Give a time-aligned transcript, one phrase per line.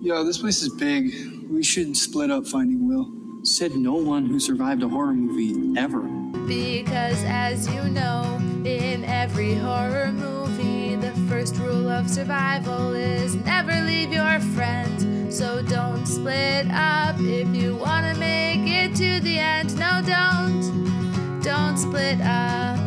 [0.00, 1.12] Yo, this place is big.
[1.50, 3.12] We should split up finding Will.
[3.44, 6.02] Said no one who survived a horror movie ever.
[6.46, 13.72] Because as you know, in every horror movie, the first rule of survival is never
[13.82, 15.36] leave your friends.
[15.36, 19.76] So don't split up if you want to make it to the end.
[19.80, 21.42] No, don't.
[21.42, 22.77] Don't split up.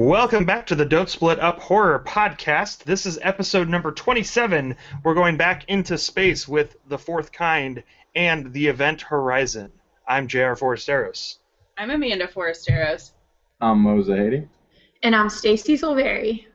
[0.00, 2.84] Welcome back to the Don't Split Up Horror Podcast.
[2.84, 4.74] This is episode number 27.
[5.04, 7.82] We're going back into space with The Fourth Kind
[8.14, 9.70] and the Event Horizon.
[10.08, 10.56] I'm J.R.
[10.56, 11.36] Forasteros.
[11.76, 13.10] I'm Amanda Forasteros.
[13.60, 14.48] I'm Moza Haiti.
[15.02, 16.46] And I'm Stacy Silveri.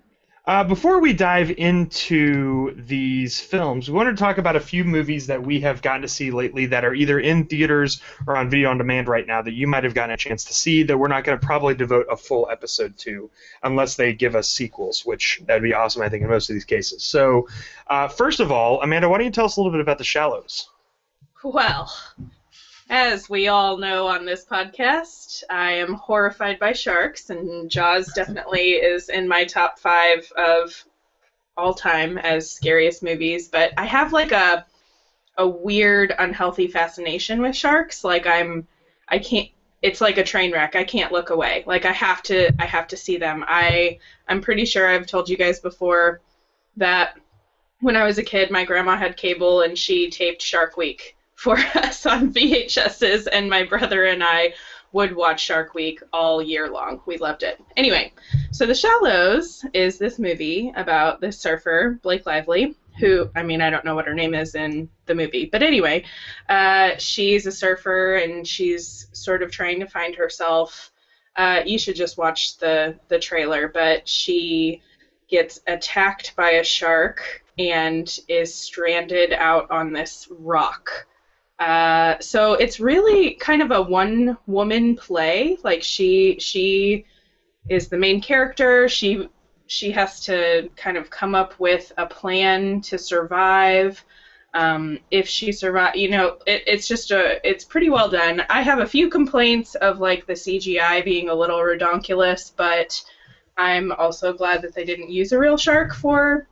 [0.47, 5.25] Uh, before we dive into these films, we wanted to talk about a few movies
[5.25, 8.69] that we have gotten to see lately that are either in theaters or on video
[8.69, 11.07] on demand right now that you might have gotten a chance to see that we're
[11.07, 13.27] not going to probably devote a full episode to
[13.63, 16.63] unless they give us sequels, which that'd be awesome, I think, in most of these
[16.63, 17.03] cases.
[17.03, 17.47] So,
[17.87, 20.03] uh, first of all, Amanda, why don't you tell us a little bit about The
[20.03, 20.69] Shallows?
[21.43, 21.91] Well,
[22.89, 28.73] as we all know on this podcast, I am horrified by sharks, and Jaws definitely
[28.73, 30.85] is in my top five of
[31.57, 33.47] all time as scariest movies.
[33.47, 34.65] But I have like a
[35.37, 38.03] a weird, unhealthy fascination with sharks.
[38.03, 38.67] Like I'm,
[39.09, 39.49] I can't.
[39.81, 40.75] It's like a train wreck.
[40.75, 41.63] I can't look away.
[41.65, 42.51] Like I have to.
[42.59, 43.43] I have to see them.
[43.47, 46.21] I I'm pretty sure I've told you guys before
[46.77, 47.17] that
[47.81, 51.57] when I was a kid, my grandma had cable and she taped Shark Week for
[51.75, 54.53] us on VHSs, and my brother and I
[54.93, 57.01] would watch Shark Week all year long.
[57.05, 57.61] We loved it.
[57.75, 58.13] Anyway,
[58.51, 63.69] so The Shallows is this movie about this surfer, Blake Lively, who, I mean, I
[63.69, 66.05] don't know what her name is in the movie, but anyway,
[66.47, 70.91] uh, she's a surfer and she's sort of trying to find herself.
[71.35, 74.81] Uh, you should just watch the, the trailer, but she
[75.27, 81.05] gets attacked by a shark and is stranded out on this rock
[81.59, 85.57] uh, so it's really kind of a one woman play.
[85.63, 87.05] Like she she
[87.69, 88.89] is the main character.
[88.89, 89.27] She
[89.67, 94.03] she has to kind of come up with a plan to survive.
[94.53, 98.43] Um, if she survive, you know, it, it's just a it's pretty well done.
[98.49, 103.01] I have a few complaints of like the CGI being a little redonkulous, but
[103.57, 106.47] I'm also glad that they didn't use a real shark for,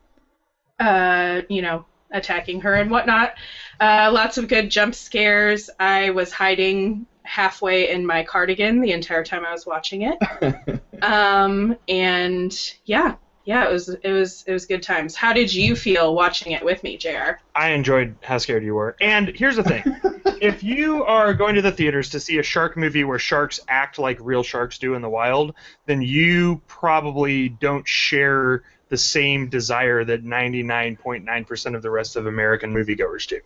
[0.79, 3.33] uh, you know, attacking her and whatnot.
[3.79, 5.69] Uh, lots of good jump scares.
[5.79, 10.81] I was hiding halfway in my cardigan the entire time I was watching it.
[11.01, 13.15] um, and yeah,
[13.45, 15.15] yeah, it was it was it was good times.
[15.15, 17.39] How did you feel watching it with me, Jr?
[17.55, 18.95] I enjoyed how scared you were.
[19.01, 19.83] And here's the thing:
[20.41, 23.99] if you are going to the theaters to see a shark movie where sharks act
[23.99, 25.55] like real sharks do in the wild,
[25.87, 28.63] then you probably don't share
[28.93, 33.39] the same desire that 99.9% of the rest of American moviegoers do.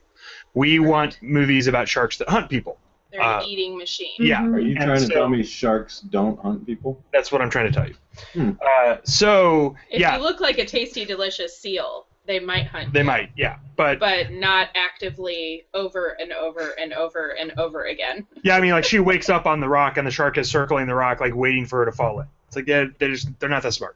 [0.54, 0.90] We right.
[0.90, 2.78] want movies about sharks that hunt people.
[3.14, 4.18] They're uh, an eating machine.
[4.20, 4.46] Yeah.
[4.46, 7.02] Are you trying to tell me sharks don't hunt people?
[7.14, 7.96] That's what I'm trying to tell you.
[8.34, 8.52] Hmm.
[8.62, 10.18] Uh, so, if yeah.
[10.18, 12.92] you look like a tasty, delicious seal, they might hunt.
[12.92, 17.86] They you, might, yeah, but but not actively over and over and over and over
[17.86, 18.28] again.
[18.44, 20.88] Yeah, I mean, like she wakes up on the rock and the shark is circling
[20.88, 22.28] the rock, like waiting for her to fall in.
[22.48, 23.96] It's like they're, they're just they're not that smart.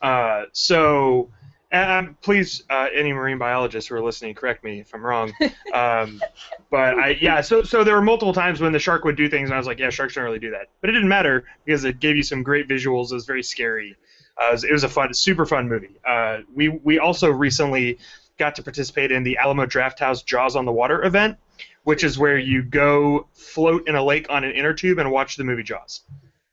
[0.00, 1.28] Uh, so,
[1.72, 5.32] um, please, uh, any marine biologists who are listening, correct me if I'm wrong.
[5.72, 6.20] Um,
[6.68, 9.50] but I, yeah, so so there were multiple times when the shark would do things,
[9.50, 10.66] and I was like, yeah, sharks don't really do that.
[10.80, 13.12] But it didn't matter because it gave you some great visuals.
[13.12, 13.96] It was very scary.
[14.36, 15.96] Uh, it, was, it, was, a fun, super fun movie.
[16.04, 17.98] Uh, we we also recently
[18.36, 21.38] got to participate in the Alamo Drafthouse Jaws on the Water event,
[21.84, 25.36] which is where you go float in a lake on an inner tube and watch
[25.36, 26.00] the movie Jaws.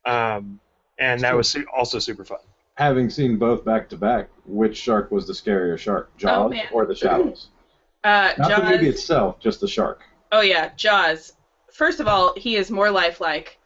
[0.06, 0.60] Um,
[1.00, 2.40] and that was also super fun
[2.78, 6.86] having seen both back to back, which shark was the scarier shark, Jaws oh, or
[6.86, 7.50] the Shallows?
[8.04, 8.62] Uh, Not Jaws.
[8.62, 10.04] the movie itself, just the shark.
[10.32, 11.34] Oh yeah, Jaws.
[11.74, 13.58] First of all, he is more lifelike.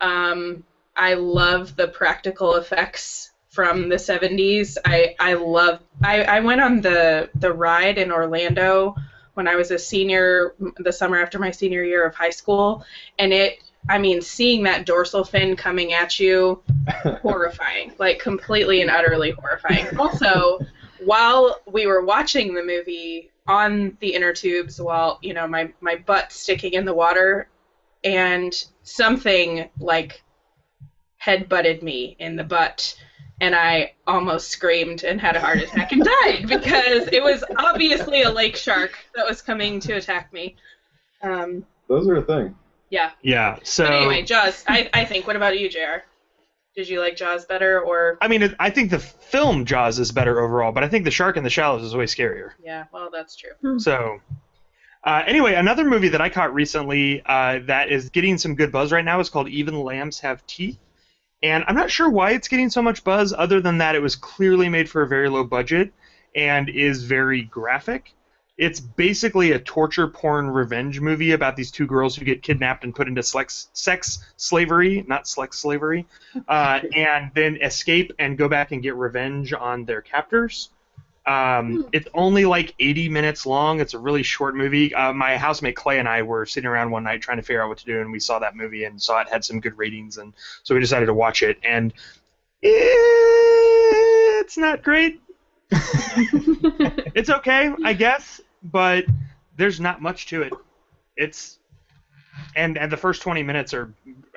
[0.00, 0.62] Um,
[0.96, 4.76] I love the practical effects from the 70s.
[4.84, 5.80] I I love.
[6.02, 8.94] I, I went on the the ride in Orlando
[9.34, 12.84] when I was a senior, the summer after my senior year of high school,
[13.18, 16.62] and it I mean, seeing that dorsal fin coming at you,
[17.22, 17.92] horrifying.
[17.98, 19.98] Like, completely and utterly horrifying.
[19.98, 20.60] Also,
[21.00, 25.96] while we were watching the movie on the inner tubes, while, you know, my, my
[25.96, 27.48] butt sticking in the water,
[28.04, 30.22] and something, like,
[31.16, 32.96] head butted me in the butt.
[33.40, 38.22] And I almost screamed and had a heart attack and died because it was obviously
[38.22, 40.54] a lake shark that was coming to attack me.
[41.22, 42.54] Um, Those are a thing.
[42.92, 43.10] Yeah.
[43.22, 43.56] Yeah.
[43.62, 44.64] So but anyway, Jaws.
[44.68, 45.26] I, I think.
[45.26, 46.04] What about you, Jr.
[46.76, 50.40] Did you like Jaws better, or I mean, I think the film Jaws is better
[50.40, 52.50] overall, but I think The Shark in the Shallows is way scarier.
[52.62, 52.84] yeah?
[52.92, 53.78] Well, that's true.
[53.78, 54.20] So,
[55.04, 58.92] uh, anyway, another movie that I caught recently uh, that is getting some good buzz
[58.92, 60.78] right now is called Even Lambs Have Teeth.
[61.42, 64.16] And I'm not sure why it's getting so much buzz, other than that it was
[64.16, 65.92] clearly made for a very low budget
[66.34, 68.14] and is very graphic.
[68.58, 72.94] It's basically a torture porn revenge movie about these two girls who get kidnapped and
[72.94, 76.06] put into sex, sex slavery, not sex slavery,
[76.48, 80.68] uh, and then escape and go back and get revenge on their captors.
[81.24, 83.80] Um, it's only like 80 minutes long.
[83.80, 84.94] It's a really short movie.
[84.94, 87.68] Uh, my housemate Clay and I were sitting around one night trying to figure out
[87.68, 90.18] what to do, and we saw that movie and saw it had some good ratings,
[90.18, 90.34] and
[90.64, 91.58] so we decided to watch it.
[91.62, 91.92] And
[92.62, 95.21] it's not great.
[97.14, 99.04] it's okay, I guess, but
[99.56, 100.52] there's not much to it.
[101.16, 101.58] It's
[102.56, 103.92] and and the first 20 minutes are,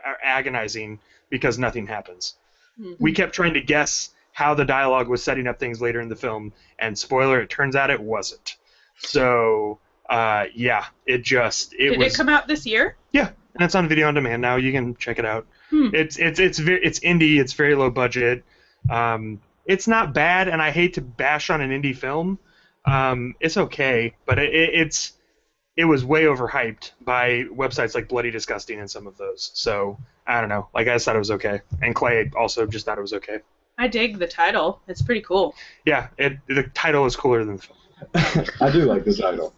[0.06, 1.00] are agonizing
[1.30, 2.36] because nothing happens.
[3.00, 6.16] We kept trying to guess how the dialogue was setting up things later in the
[6.16, 8.58] film, and spoiler, it turns out it wasn't.
[8.98, 9.80] So,
[10.10, 12.98] uh, yeah, it just it Did was it come out this year?
[13.14, 14.58] yeah, and it's on video on demand now.
[14.58, 15.48] You can check it out.
[15.70, 15.90] Hmm.
[15.94, 17.40] It's it's it's very it's indie.
[17.40, 18.44] It's very low budget.
[18.90, 22.40] Um, it's not bad, and I hate to bash on an indie film.
[22.86, 25.14] Um, it's okay, but it, it, it's
[25.76, 29.52] it was way overhyped by websites like Bloody Disgusting and some of those.
[29.54, 30.70] So I don't know.
[30.74, 33.40] Like I just thought it was okay, and Clay also just thought it was okay.
[33.78, 34.82] I dig the title.
[34.88, 35.56] It's pretty cool.
[35.86, 38.46] Yeah, it the title is cooler than the film.
[38.62, 39.54] I do like the title.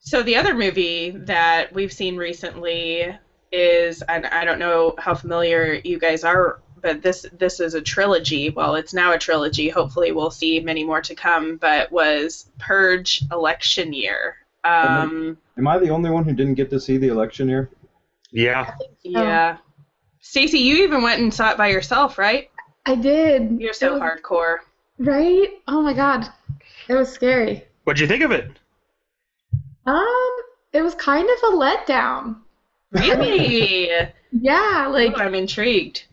[0.00, 3.16] So the other movie that we've seen recently
[3.52, 7.80] is, and I don't know how familiar you guys are, but this this is a
[7.80, 8.50] trilogy.
[8.50, 9.68] Well, it's now a trilogy.
[9.68, 11.56] Hopefully, we'll see many more to come.
[11.56, 14.36] But was Purge Election Year.
[14.64, 17.70] Um, Am I the only one who didn't get to see the election year?
[18.30, 19.58] Yeah, yeah.
[20.20, 22.50] Stacy, you even went and saw it by yourself, right?
[22.86, 23.60] I did.
[23.60, 24.58] You're so was- hardcore.
[24.98, 25.48] Right?
[25.66, 26.28] Oh my god.
[26.88, 27.64] It was scary.
[27.84, 28.50] what'd you think of it?
[29.86, 30.36] Um,
[30.72, 32.36] it was kind of a letdown.
[32.92, 33.90] Really?
[34.32, 36.04] Yeah, like oh, I'm intrigued.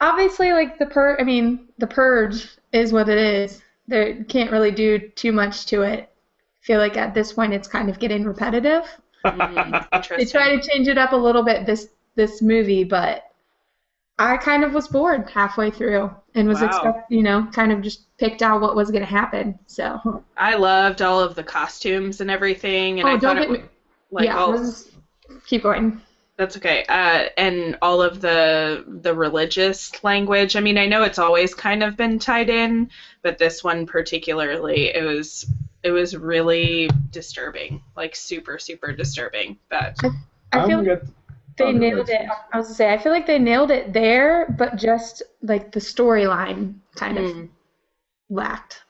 [0.00, 3.62] Obviously like the pur I mean, the purge is what it is.
[3.86, 6.00] There can't really do too much to it.
[6.00, 8.84] I feel like at this point it's kind of getting repetitive.
[9.24, 9.86] Mm,
[10.16, 10.26] They interesting.
[10.26, 13.24] try to change it up a little bit this this movie, but
[14.18, 16.66] I kind of was bored halfway through and was Wow.
[16.66, 19.58] expect you know, kind of just picked out what was gonna happen.
[19.66, 23.40] So I loved all of the costumes and everything, and Oh, I thought don't it
[23.40, 23.64] get was me-
[24.10, 24.90] like yeah, all, let's
[25.46, 26.00] keep going.
[26.38, 26.84] That's okay.
[26.88, 30.56] Uh, and all of the the religious language.
[30.56, 32.88] I mean, I know it's always kind of been tied in,
[33.22, 35.44] but this one particularly, it was
[35.82, 39.56] it was really disturbing, like super super disturbing.
[39.68, 39.98] But
[40.52, 41.02] I feel like
[41.58, 42.28] they nailed it.
[42.52, 45.80] I was gonna say, I feel like they nailed it there, but just like the
[45.80, 47.48] storyline kind of Mm.
[48.30, 48.84] lacked.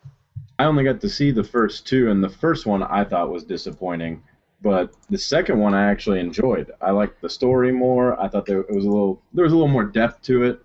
[0.58, 3.44] I only got to see the first two, and the first one I thought was
[3.44, 4.22] disappointing.
[4.60, 6.72] But the second one I actually enjoyed.
[6.80, 8.20] I liked the story more.
[8.20, 10.60] I thought there was a little there was a little more depth to it,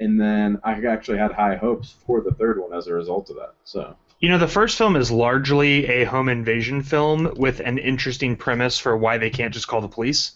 [0.00, 3.36] and then I actually had high hopes for the third one as a result of
[3.36, 3.54] that.
[3.64, 8.36] So You know, the first film is largely a home invasion film with an interesting
[8.36, 10.32] premise for why they can't just call the police.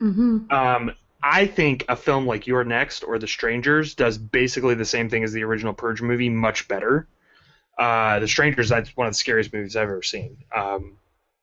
[0.00, 0.50] Mm-hmm.
[0.50, 5.08] Um, I think a film like You're Next or The Strangers does basically the same
[5.08, 7.08] thing as the original Purge movie, much better.
[7.76, 10.36] Uh, the Strangers, that's one of the scariest movies I've ever seen.
[10.54, 10.98] Um,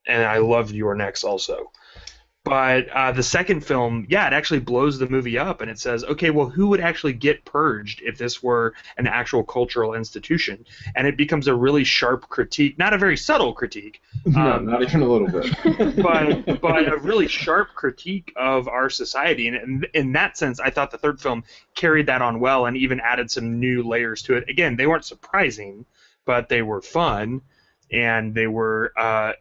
[0.08, 1.72] and I loved You're Next also.
[2.45, 6.04] But uh, the second film, yeah, it actually blows the movie up and it says,
[6.04, 10.66] okay, well, who would actually get purged if this were an actual cultural institution?
[10.94, 14.81] And it becomes a really sharp critique, not a very subtle critique, no, Um, not
[14.81, 15.95] even a little bit.
[16.04, 20.69] but but a really sharp critique of our society, and in, in that sense, I
[20.69, 21.45] thought the third film
[21.76, 24.50] carried that on well, and even added some new layers to it.
[24.50, 25.86] Again, they weren't surprising,
[26.26, 27.42] but they were fun,
[27.90, 28.92] and they were.
[28.98, 29.33] Uh,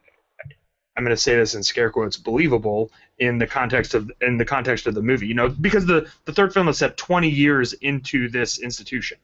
[0.95, 4.45] I'm going to say this in scare quotes, believable in the context of in the
[4.45, 5.27] context of the movie.
[5.27, 9.17] You know, because the the third film is set 20 years into this institution,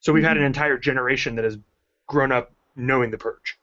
[0.00, 1.58] so we've had an entire generation that has
[2.06, 3.58] grown up knowing the purge.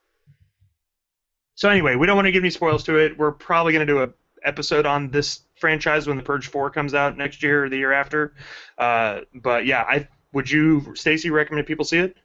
[1.55, 3.17] So anyway, we don't want to give any spoils to it.
[3.17, 4.09] We're probably going to do a
[4.45, 7.91] episode on this franchise when the Purge 4 comes out next year or the year
[7.91, 8.33] after.
[8.77, 12.17] Uh, but yeah, I would you, Stacy, recommend people see it?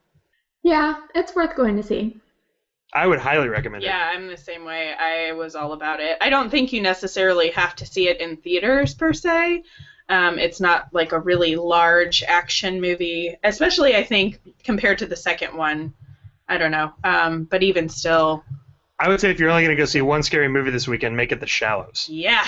[0.62, 2.20] Yeah, it's worth going to see.
[2.92, 3.86] I would highly recommend it.
[3.86, 4.92] Yeah, I'm the same way.
[4.92, 6.16] I was all about it.
[6.20, 9.62] I don't think you necessarily have to see it in theaters per se.
[10.08, 15.14] Um, it's not like a really large action movie, especially I think compared to the
[15.16, 15.94] second one.
[16.48, 18.42] I don't know, um, but even still.
[18.98, 21.16] I would say if you're only going to go see one scary movie this weekend,
[21.16, 22.06] make it The Shallows.
[22.10, 22.44] yeah,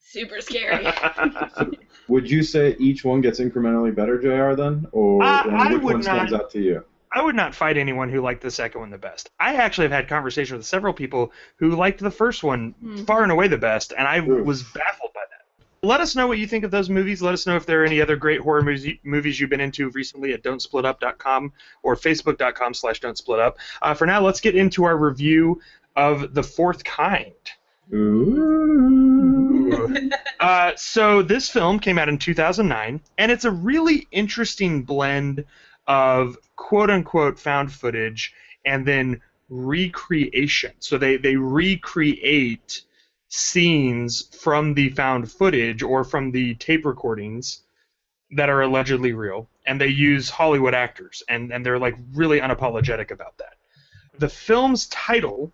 [0.00, 0.86] super scary.
[2.08, 4.54] Would you say each one gets incrementally better, Jr.
[4.60, 6.84] Then, or Uh, which one stands not- out to you?
[7.12, 9.30] I would not fight anyone who liked the second one the best.
[9.40, 13.06] I actually have had conversations with several people who liked the first one Mhm.
[13.06, 14.44] far and away the best, and I Oof.
[14.44, 15.64] was baffled by that.
[15.86, 17.22] Let us know what you think of those movies.
[17.22, 19.88] Let us know if there are any other great horror movies, movies you've been into
[19.90, 23.54] recently at don'tsplitup.com or facebook.com slash don'tsplitup.
[23.80, 25.60] Uh, for now, let's get into our review
[25.96, 27.32] of The Fourth Kind.
[27.94, 30.02] Ooh.
[30.40, 35.44] Uh, so this film came out in 2009, and it's a really interesting blend
[35.88, 38.32] of quote unquote found footage
[38.64, 40.72] and then recreation.
[40.78, 42.82] So they, they recreate
[43.28, 47.62] scenes from the found footage or from the tape recordings
[48.32, 53.10] that are allegedly real, and they use Hollywood actors, and, and they're like really unapologetic
[53.10, 53.54] about that.
[54.18, 55.52] The film's title,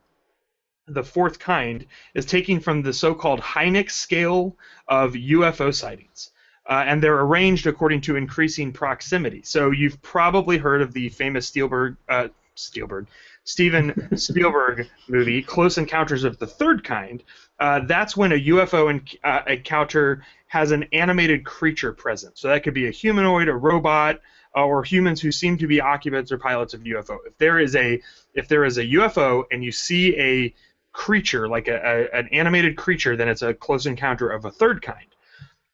[0.89, 4.57] The Fourth Kind, is taken from the so-called Hynek scale
[4.89, 6.31] of UFO sightings.
[6.67, 9.43] Uh, and they're arranged according to increasing proximity.
[9.45, 13.07] So you've probably heard of the famous Spielberg, uh, Spielberg,
[13.45, 17.23] Steven Spielberg movie, Close Encounters of the Third Kind.
[17.61, 22.39] Uh, that's when a UFO uh, encounter has an animated creature present.
[22.39, 24.21] So that could be a humanoid, a robot,
[24.57, 27.19] uh, or humans who seem to be occupants or pilots of UFO.
[27.27, 28.01] If there is a
[28.35, 30.55] if there is a UFO and you see a
[30.93, 34.81] creature like a, a, an animated creature, then it's a close encounter of a third
[34.81, 35.14] kind.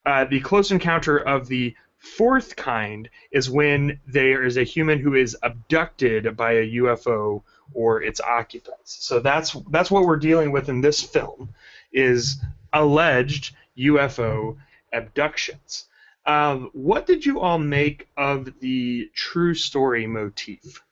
[0.06, 5.14] Uh, the close encounter of the fourth kind is when there is a human who
[5.14, 7.42] is abducted by a UFO
[7.72, 8.96] or its occupants.
[9.00, 11.50] So that's that's what we're dealing with in this film
[11.92, 12.40] is
[12.72, 14.56] alleged UFO
[14.92, 15.86] abductions.
[16.26, 20.82] Um, what did you all make of the true story motif?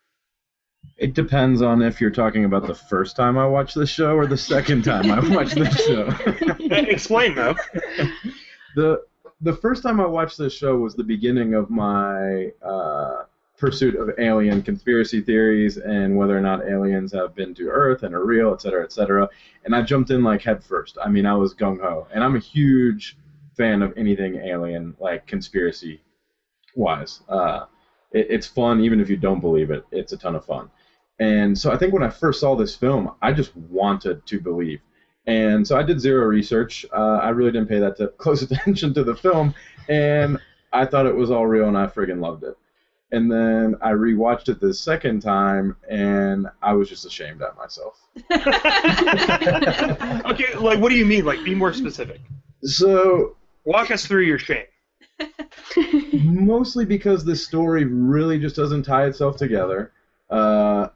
[0.97, 4.27] It depends on if you're talking about the first time I watched the show or
[4.27, 6.65] the second time I watched the show.
[6.91, 7.55] Explain though.
[8.78, 9.02] the
[9.40, 13.25] the first time I watched this show was the beginning of my uh,
[13.56, 18.14] pursuit of alien conspiracy theories and whether or not aliens have been to Earth and
[18.14, 19.28] are real, et cetera, et cetera.
[19.64, 20.97] And I jumped in like head first.
[21.04, 23.16] I mean, I was gung ho, and I'm a huge
[23.56, 26.00] fan of anything alien, like conspiracy
[26.76, 27.20] wise.
[27.28, 27.66] Uh,
[28.12, 29.85] it, it's fun, even if you don't believe it.
[29.90, 30.70] It's a ton of fun.
[31.18, 34.80] And so I think when I first saw this film, I just wanted to believe.
[35.28, 36.87] And so I did zero research.
[36.92, 39.54] Uh, I really didn't pay that to close attention to the film,
[39.88, 40.38] and
[40.73, 42.56] I thought it was all real, and I friggin' loved it.
[43.12, 48.00] And then I rewatched it the second time, and I was just ashamed at myself.
[50.32, 51.25] okay, like what do you mean?
[51.25, 52.20] Like be more specific.
[52.62, 53.37] So
[53.68, 54.64] Walk us through your shame.
[56.14, 59.92] mostly because this story really just doesn't tie itself together.
[60.30, 60.88] Uh,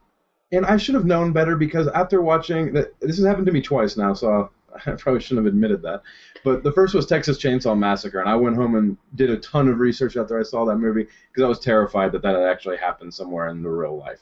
[0.53, 3.61] and I should have known better because after watching that, this has happened to me
[3.63, 4.51] twice now, so
[4.87, 6.03] I probably shouldn't have admitted that.
[6.45, 9.69] But the first was Texas Chainsaw Massacre, and I went home and did a ton
[9.69, 12.77] of research after I saw that movie because I was terrified that that had actually
[12.79, 14.21] happened somewhere in the real life.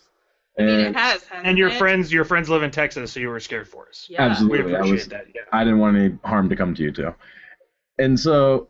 [0.58, 1.24] I mean, And it has.
[1.24, 1.78] hasn't And your it?
[1.78, 4.06] friends, your friends live in Texas, so you were scared for us.
[4.10, 4.22] Yeah.
[4.22, 4.62] Absolutely.
[4.64, 5.26] We I appreciate was- that.
[5.34, 5.42] Yeah.
[5.52, 7.14] I didn't want any harm to come to you too.
[7.98, 8.68] And so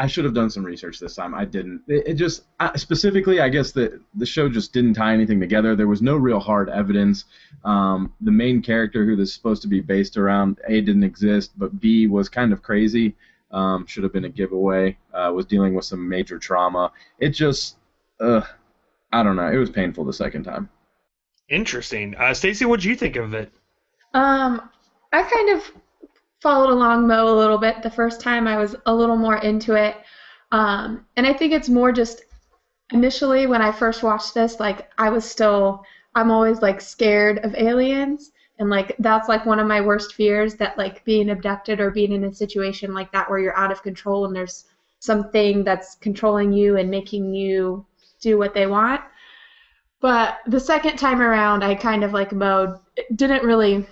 [0.00, 1.34] I should have done some research this time.
[1.34, 1.82] I didn't.
[1.86, 5.76] It, it just I, specifically, I guess that the show just didn't tie anything together.
[5.76, 7.26] There was no real hard evidence.
[7.66, 11.52] Um, the main character who this is supposed to be based around A didn't exist,
[11.58, 13.14] but B was kind of crazy.
[13.50, 14.96] Um, should have been a giveaway.
[15.12, 16.92] Uh, was dealing with some major trauma.
[17.18, 17.76] It just,
[18.20, 18.40] uh,
[19.12, 19.52] I don't know.
[19.52, 20.70] It was painful the second time.
[21.50, 22.14] Interesting.
[22.16, 23.52] Uh, Stacy, what do you think of it?
[24.14, 24.70] Um,
[25.12, 25.72] I kind of
[26.40, 27.82] followed along Mo a little bit.
[27.82, 29.96] The first time I was a little more into it.
[30.52, 32.22] Um, and I think it's more just
[32.92, 37.54] initially when I first watched this, like I was still, I'm always like scared of
[37.54, 38.32] aliens.
[38.58, 42.12] And like that's like one of my worst fears that like being abducted or being
[42.12, 44.66] in a situation like that where you're out of control and there's
[44.98, 47.84] something that's controlling you and making you
[48.20, 49.00] do what they want.
[50.00, 53.86] But the second time around, I kind of like it didn't really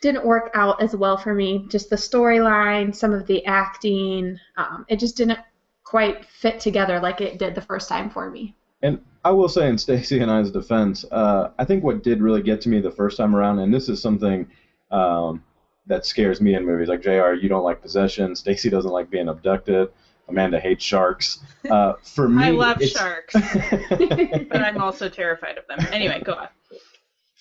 [0.00, 1.66] didn't work out as well for me.
[1.68, 5.38] Just the storyline, some of the acting, um, it just didn't
[5.84, 8.54] quite fit together like it did the first time for me.
[8.82, 12.42] And I will say, in Stacy and I's defense, uh, I think what did really
[12.42, 14.46] get to me the first time around, and this is something
[14.90, 15.42] um,
[15.86, 17.32] that scares me in movies, like Jr.
[17.32, 18.36] You don't like possession.
[18.36, 19.88] Stacy doesn't like being abducted.
[20.28, 21.40] Amanda hates sharks.
[21.70, 23.32] Uh, for me, I love it's- sharks,
[24.48, 25.78] but I'm also terrified of them.
[25.92, 26.48] Anyway, go on.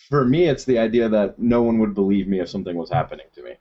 [0.10, 3.26] For me, it's the idea that no one would believe me if something was happening
[3.36, 3.52] to me.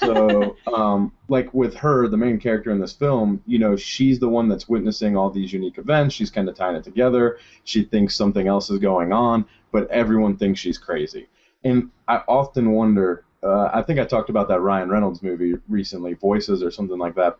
[0.00, 4.28] So, um, like with her, the main character in this film, you know, she's the
[4.28, 6.14] one that's witnessing all these unique events.
[6.14, 7.38] She's kind of tying it together.
[7.64, 11.28] She thinks something else is going on, but everyone thinks she's crazy.
[11.62, 13.24] And I often wonder.
[13.42, 17.14] Uh, I think I talked about that Ryan Reynolds movie recently, Voices or something like
[17.14, 17.36] that.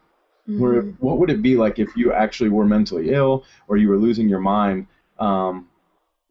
[0.47, 0.95] Where Mm.
[0.99, 4.29] what would it be like if you actually were mentally ill, or you were losing
[4.29, 4.87] your mind,
[5.19, 5.67] um,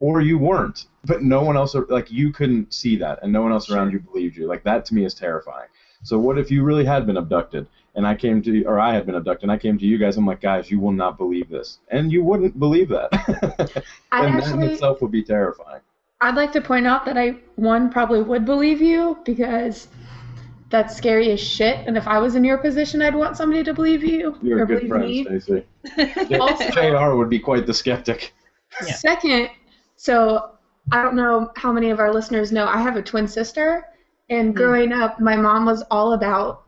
[0.04, 3.54] or you weren't, but no one else like you couldn't see that, and no one
[3.54, 4.48] else around you believed you.
[4.48, 5.70] Like that to me is terrifying.
[6.04, 9.06] So what if you really had been abducted, and I came to, or I had
[9.06, 10.18] been abducted, and I came to you guys?
[10.18, 13.08] I'm like, guys, you will not believe this, and you wouldn't believe that,
[14.12, 15.80] I'd and that in itself would be terrifying.
[16.20, 19.88] I'd like to point out that I one probably would believe you because
[20.70, 21.88] that's scary as shit.
[21.88, 24.64] And if I was in your position, I'd want somebody to believe you You're or
[24.64, 25.24] a good friend, me.
[25.24, 25.64] Stacy.
[26.42, 27.16] Also- Jr.
[27.16, 28.34] would be quite the skeptic.
[28.86, 28.96] Yeah.
[28.96, 29.50] Second,
[29.96, 30.52] so
[30.92, 33.86] I don't know how many of our listeners know I have a twin sister,
[34.30, 34.56] and hmm.
[34.58, 36.64] growing up, my mom was all about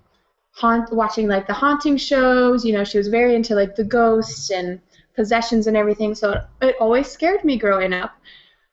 [0.52, 2.64] haunt watching like the haunting shows.
[2.66, 4.80] You know, she was very into like the ghosts and
[5.16, 6.16] possessions and everything.
[6.16, 8.12] So it, it always scared me growing up.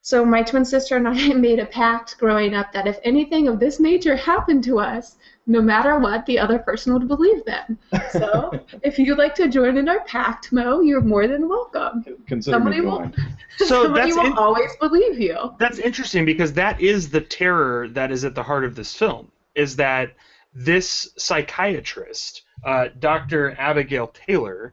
[0.05, 3.61] So my twin sister and I made a pact growing up that if anything of
[3.61, 5.17] this nature happened to us,
[5.47, 7.79] no matter what, the other person would believe them.
[8.11, 12.05] So if you'd like to join in our pact, Mo, you're more than welcome.
[12.27, 13.11] Consider Somebody me will-
[13.59, 15.37] So Somebody that's will in- always believe you.
[15.59, 19.31] That's interesting because that is the terror that is at the heart of this film.
[19.55, 20.15] Is that
[20.55, 23.55] this psychiatrist, uh, Dr.
[23.59, 24.73] Abigail Taylor,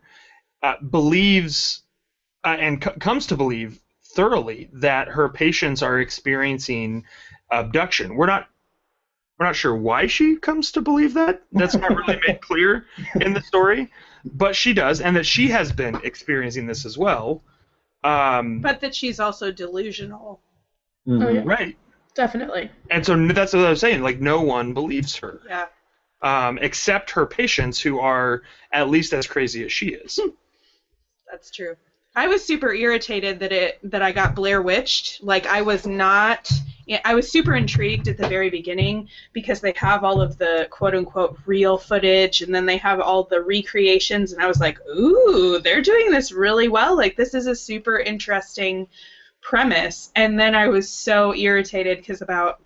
[0.63, 1.81] uh, believes
[2.43, 3.79] uh, and c- comes to believe
[4.11, 7.03] thoroughly that her patients are experiencing
[7.51, 8.15] abduction.
[8.15, 8.47] We're not
[9.39, 11.43] we're not sure why she comes to believe that.
[11.53, 12.85] That's not really made clear
[13.21, 13.89] in the story,
[14.25, 17.41] but she does, and that she has been experiencing this as well.
[18.03, 20.41] Um, but that she's also delusional.
[21.07, 21.25] Mhm.
[21.25, 21.41] Oh, yeah.
[21.45, 21.77] right.
[22.15, 22.69] Definitely.
[22.89, 24.01] And so that's what I was saying.
[24.01, 25.67] Like no one believes her, Yeah.
[26.21, 28.41] um, except her patients, who are
[28.73, 30.19] at least as crazy as she is.
[31.31, 31.75] That's true.
[32.15, 35.23] I was super irritated that it that I got Blair Witched.
[35.23, 36.51] Like I was not.
[37.05, 40.95] I was super intrigued at the very beginning because they have all of the quote
[40.95, 45.59] unquote real footage and then they have all the recreations and I was like, ooh,
[45.59, 46.97] they're doing this really well.
[46.97, 48.87] Like this is a super interesting
[49.39, 50.11] premise.
[50.15, 52.59] And then I was so irritated because about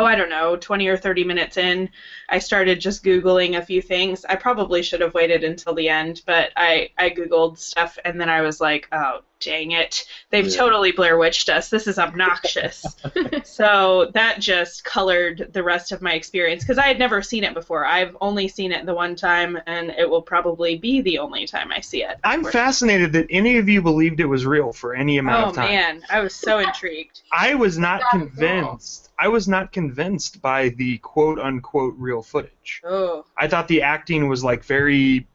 [0.00, 1.90] oh, I don't know, 20 or 30 minutes in,
[2.30, 4.24] I started just Googling a few things.
[4.24, 8.30] I probably should have waited until the end, but I, I Googled stuff and then
[8.30, 10.04] I was like, oh, dang it.
[10.30, 10.56] They've Yeah.
[10.56, 11.68] totally Blair Witched us.
[11.70, 12.84] This is obnoxious.
[13.44, 17.54] so that just colored the rest of my experience because I had never seen it
[17.54, 17.84] before.
[17.86, 21.72] I've only seen it the one time and it will probably be the only time
[21.72, 22.18] I see it.
[22.22, 25.56] I'm fascinated that any of you believed it was real for any amount Oh, of
[25.56, 25.64] time.
[25.64, 26.02] Oh man.
[26.10, 27.22] I was so intrigued.
[27.32, 28.26] I was not Not at all.
[28.26, 29.08] convinced.
[29.18, 32.80] I was not convinced by the quote unquote real footage.
[32.84, 33.24] Oh.
[33.38, 35.26] I thought the acting was like very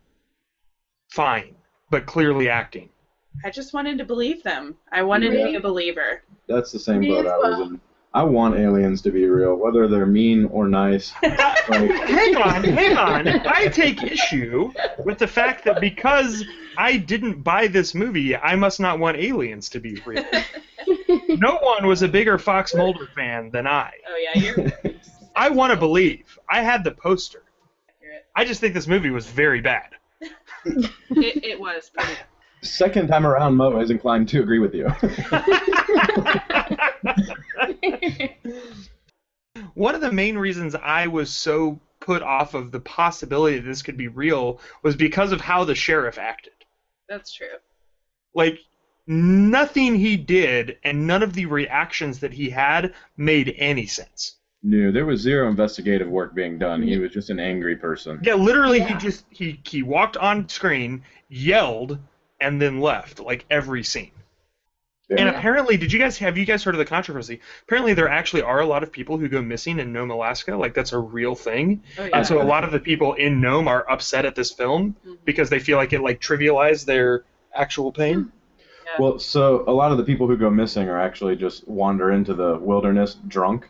[1.10, 1.56] fine,
[1.90, 2.90] but clearly acting.
[3.44, 4.76] I just wanted to believe them.
[4.92, 6.24] I wanted to be a believer.
[6.48, 7.82] That's the same Me boat as I was in.
[8.14, 11.12] I want aliens to be real, whether they're mean or nice.
[11.68, 13.28] Like, hang on, hang on.
[13.48, 14.72] I take issue
[15.04, 16.46] with the fact that because
[16.78, 20.24] I didn't buy this movie, I must not want aliens to be real.
[21.28, 23.92] No one was a bigger Fox Mulder fan than I.
[24.08, 24.72] Oh yeah, you're
[25.36, 26.38] I want to believe.
[26.50, 27.44] I had the poster.
[28.36, 29.90] I just think this movie was very bad.
[30.22, 32.14] It, it was pretty.
[32.62, 34.88] Second time around, Mo is inclined to agree with you.
[39.74, 43.82] One of the main reasons I was so put off of the possibility that this
[43.82, 46.54] could be real was because of how the sheriff acted.
[47.10, 47.48] That's true.
[48.34, 48.60] Like
[49.08, 54.36] nothing he did and none of the reactions that he had made any sense.
[54.64, 56.82] no, there was zero investigative work being done.
[56.82, 58.20] He was just an angry person.
[58.24, 62.00] Yeah, literally he just he he walked on screen, yelled
[62.40, 64.12] and then left like every scene.
[65.10, 65.38] And Yeah.
[65.38, 67.40] apparently, did you guys have you guys heard of the controversy?
[67.64, 70.56] Apparently, there actually are a lot of people who go missing in Nome, Alaska.
[70.56, 71.84] Like that's a real thing.
[72.00, 72.18] Oh yeah.
[72.18, 75.18] And so a lot of the people in Nome are upset at this film Mhm.
[75.24, 78.32] because they feel like it like trivialized their actual pain.
[78.98, 82.34] Well, so a lot of the people who go missing are actually just wander into
[82.34, 83.70] the wilderness drunk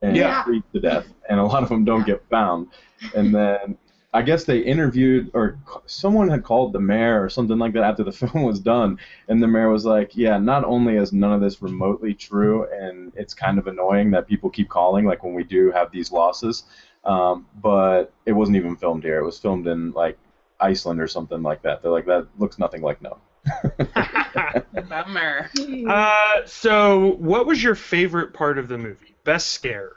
[0.00, 0.42] and Yeah.
[0.42, 2.68] freeze to death, and a lot of them don't get found.
[3.14, 3.76] And then
[4.14, 8.04] I guess they interviewed or someone had called the mayor or something like that after
[8.04, 8.98] the film was done,
[9.28, 13.12] and the mayor was like, "Yeah, not only is none of this remotely true, and
[13.16, 16.64] it's kind of annoying that people keep calling like when we do have these losses,
[17.04, 19.18] um, but it wasn't even filmed here.
[19.18, 20.18] It was filmed in like
[20.60, 21.82] Iceland or something like that.
[21.82, 23.18] They're like that looks nothing like no."
[24.88, 25.50] Bummer.
[25.88, 29.16] uh, so, what was your favorite part of the movie?
[29.24, 29.92] Best scare?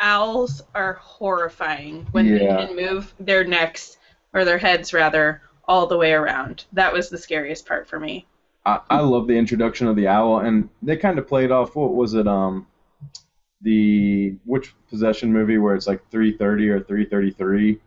[0.00, 2.38] Owls are horrifying when Yeah.
[2.38, 3.96] they can move their necks
[4.32, 6.64] or their heads rather all the way around.
[6.72, 8.26] That was the scariest part for me.
[8.64, 11.76] I, I love the introduction of the owl, and they kind of played off.
[11.76, 12.26] What was it?
[12.26, 12.66] Um,
[13.62, 17.70] the which possession movie where it's like 330 or 333?
[17.72, 17.80] It's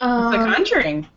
[0.00, 1.08] The Um, Conjuring.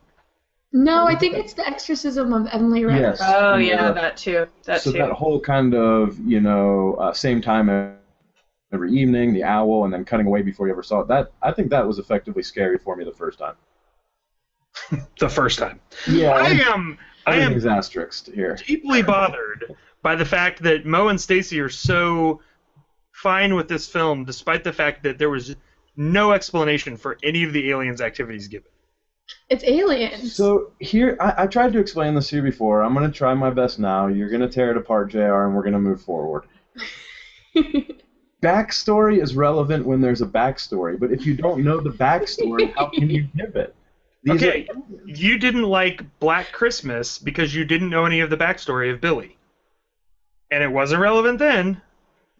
[0.72, 3.00] No, I think it's the exorcism of Emily Rose.
[3.00, 3.20] Yes.
[3.24, 4.48] Oh And, yeah, uh, that too.
[4.66, 4.98] That so too.
[5.00, 7.70] that whole kind of you know uh, same time
[8.72, 11.08] every evening, the owl, and then cutting away before you ever saw it.
[11.08, 13.56] That I think that was effectively scary for me the first time.
[15.20, 15.80] The first time.
[16.08, 16.98] Yeah, I am.
[17.26, 18.58] I am everything's asterisked here.
[18.66, 22.42] deeply bothered by the fact that Mo and Stacy are so
[23.12, 25.56] fine with this film, despite the fact that there was
[25.98, 28.72] no explanation for any of the aliens' activities given.
[29.50, 30.34] It's aliens.
[30.34, 32.82] So here, I, I tried to explain this to you before.
[32.82, 34.08] I'm gonna try my best now.
[34.08, 36.46] You're gonna tear it apart, Jr., and we're gonna move forward.
[38.42, 42.88] Backstory is relevant when there's a backstory, but if you don't know the backstory, how
[42.88, 43.76] can you give it?
[44.24, 44.76] These Okay, are-
[45.06, 49.36] you didn't like Black Christmas because you didn't know any of the backstory of Billy.
[50.52, 51.82] And it wasn't relevant then.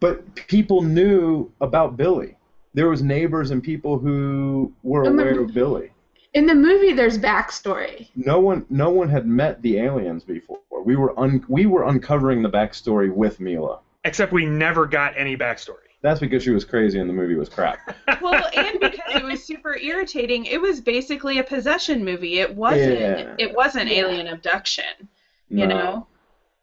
[0.00, 2.36] but people knew about Billy.
[2.72, 5.90] There was neighbors and people who were aware of Billy.
[6.32, 8.08] In the movie, there's backstory.
[8.14, 10.58] No one, no one had met the aliens before.
[10.84, 13.80] We were un, we were uncovering the backstory with Milla.
[14.04, 15.89] Except we never got any backstory.
[16.02, 17.78] That's because she was crazy and the movie was crap.
[18.22, 22.38] well, and because it was super irritating, it was basically a possession movie.
[22.38, 22.98] It wasn't.
[23.00, 23.34] Yeah.
[23.38, 25.08] It wasn't alien abduction.
[25.50, 25.76] You No.
[25.76, 26.06] know,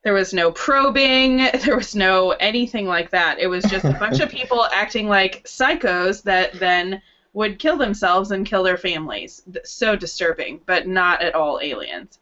[0.04, 1.38] there was no probing.
[1.66, 3.38] There was no anything like that.
[3.40, 7.02] It was just a bunch of people acting like psychos that then
[7.34, 9.44] would kill themselves and kill their families.
[9.64, 12.18] So disturbing, but not at all aliens.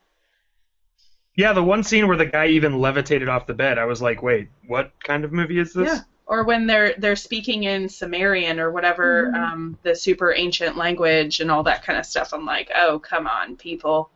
[1.38, 4.22] Yeah, the one scene where the guy even levitated off the bed, I was like,
[4.22, 5.88] wait, what kind of movie is this?
[5.88, 6.00] Yeah.
[6.28, 11.52] Or when they're they're speaking in Sumerian or whatever um, the super ancient language and
[11.52, 12.34] all that kind of stuff.
[12.34, 14.10] I'm like, oh come on, people,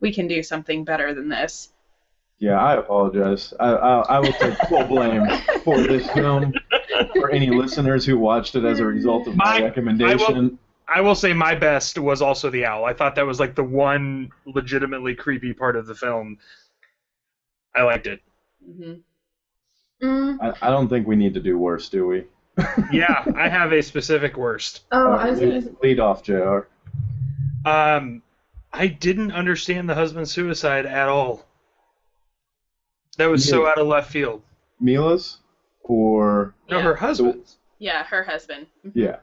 [0.00, 1.68] we can do something better than this.
[2.38, 3.52] Yeah, I apologize.
[3.60, 5.26] I, I, I will take full blame
[5.62, 6.54] for this film.
[7.12, 11.14] For any listeners who watched it as a result of my, My- recommendation, I will
[11.14, 12.84] say my best was also the owl.
[12.84, 16.38] I thought that was like the one legitimately creepy part of the film.
[17.76, 18.20] I liked it.
[18.64, 18.94] hmm
[20.02, 20.38] Mm.
[20.40, 22.24] I, I don't think we need to do worse, do we?
[22.92, 24.82] Yeah, I have a specific worst.
[24.92, 25.52] Oh, I was gonna.
[25.52, 26.60] lead, lead off, Jr.
[27.64, 28.22] Um,
[28.72, 31.44] I didn't understand the husband's suicide at all.
[33.18, 34.42] That was so out of left field.
[34.80, 35.38] Milla's
[35.82, 36.82] or No, Yeah.
[36.84, 37.58] her husband's.
[37.78, 38.66] Yeah, her husband.
[38.94, 39.16] yeah.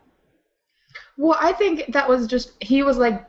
[1.18, 3.26] Well, I think that was just he was like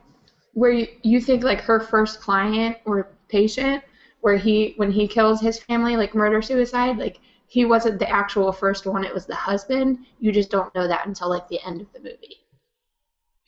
[0.53, 3.83] where you, you think like her first client or patient
[4.21, 8.53] where he when he kills his family like murder suicide like he wasn't the actual
[8.53, 11.81] first one it was the husband you just don't know that until like the end
[11.81, 12.37] of the movie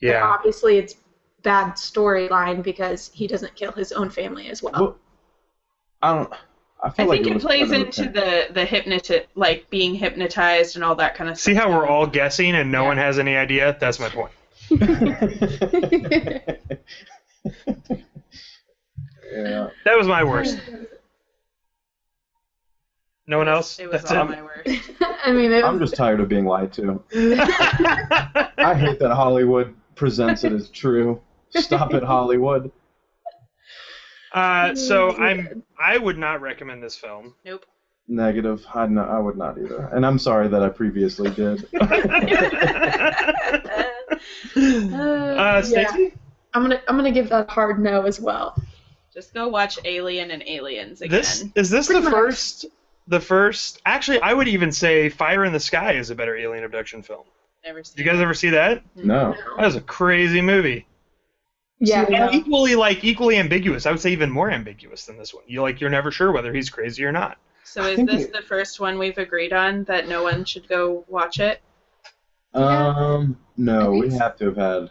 [0.01, 0.23] But Yeah.
[0.25, 0.95] obviously it's
[1.43, 4.97] bad storyline because he doesn't kill his own family as well Well,
[6.01, 6.33] I don't.
[6.83, 10.75] I I feel like think it was plays into the the hypnoti- like being hypnotized
[10.75, 11.65] and all that kind of See stuff.
[11.65, 12.87] how we're all guessing and no Yeah.
[12.89, 13.77] one has any idea?
[13.79, 14.31] That's my point.
[14.71, 16.39] yeah.
[19.85, 20.59] That was my worst.
[23.31, 23.79] No one else?
[23.79, 24.35] It was That's all it.
[24.35, 24.91] my worst.
[25.23, 27.01] I mean it I'm just tired of being lied to.
[28.57, 31.21] I hate that Hollywood presents it as true.
[31.51, 32.73] Stop it, Hollywood.
[34.33, 35.63] uh, so I'm.
[35.79, 37.33] I would not recommend this film.
[37.45, 37.65] Nope.
[38.09, 38.65] Negative.
[38.75, 39.89] I no, I would not either.
[39.93, 41.65] And I'm sorry that I previously did.
[44.57, 46.13] uh, Stacy?
[46.53, 48.61] I'm gonna I'm gonna give that a hard no as well
[49.13, 51.17] Just go watch Alien and Aliens again.
[51.21, 52.13] This is this Pretty the much.
[52.13, 52.65] first?
[53.11, 53.81] The first.
[53.85, 57.25] Actually, I would even say Fire in the Sky is a better alien abduction film.
[57.61, 58.83] Never Did you guys ever see that?
[58.95, 59.35] No.
[59.57, 60.87] That was a crazy movie.
[61.81, 63.85] yeah And equally like equally ambiguous.
[63.85, 65.43] I would say even more ambiguous than this one.
[65.45, 67.37] You like you're never sure whether he's crazy or not.
[67.65, 71.41] So is this the first one we've agreed on that no one should go watch
[71.41, 71.61] it?
[72.53, 73.37] Um.
[73.57, 74.19] No, we so.
[74.19, 74.89] have to have had.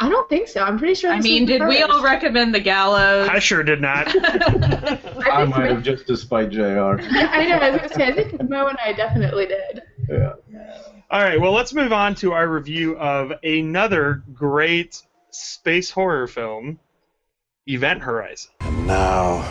[0.00, 2.54] I don't think so I'm pretty sure I mean, was the did we all recommend
[2.54, 3.28] the gallows?
[3.28, 4.06] I sure did not.
[4.08, 6.58] I I think might have just despite Jr.
[6.60, 7.56] Yeah, I know.
[7.56, 8.06] I was gonna say.
[8.06, 9.82] I think Mo and I definitely did.
[10.08, 10.34] Yeah.
[11.10, 16.78] All right, well, let's move on to our review of another great space horror film,
[17.66, 18.50] Event Horizon.
[18.60, 19.50] And now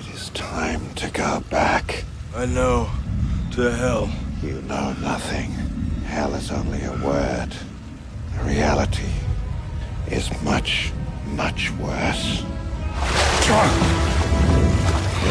[0.00, 2.04] it is time to go back.
[2.34, 2.90] I know.
[3.52, 4.10] To hell.
[4.42, 5.50] You know nothing.
[6.06, 7.54] Hell is only a word.
[8.36, 9.08] The reality
[10.08, 10.92] is much,
[11.26, 12.44] much worse.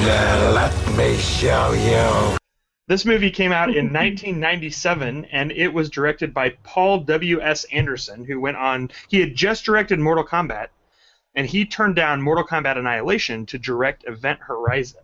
[0.06, 2.38] Let me show you.
[2.88, 7.64] This movie came out in 1997, and it was directed by Paul W.S.
[7.66, 8.92] Anderson, who went on.
[9.08, 10.68] He had just directed Mortal Kombat,
[11.36, 15.02] and he turned down Mortal Kombat Annihilation to direct Event Horizon.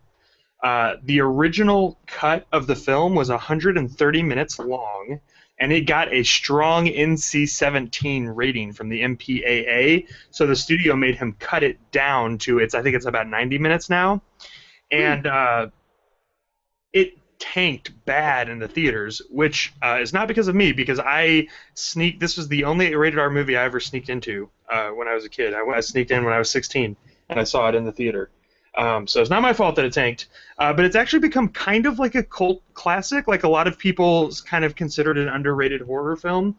[0.62, 5.20] Uh, the original cut of the film was 130 minutes long,
[5.62, 10.08] and it got a strong NC-17 rating from the MPAA.
[10.32, 12.74] So the studio made him cut it down to its.
[12.74, 14.24] I think it's about 90 minutes now,
[14.92, 15.68] and uh,
[16.92, 21.48] it tanked bad in the theaters, which uh, is not because of me, because I
[21.76, 22.20] sneaked.
[22.20, 25.26] This was the only rated R movie I ever sneaked into uh, when I was
[25.26, 25.54] a kid.
[25.54, 26.98] I, I sneaked in when I was 16,
[27.30, 28.32] and I saw it in the theater.
[28.78, 31.86] Um, so it's not my fault that it tanked, uh, but it's actually become kind
[31.86, 33.28] of like a cult classic.
[33.28, 36.56] Like a lot of people kind of considered an underrated horror film.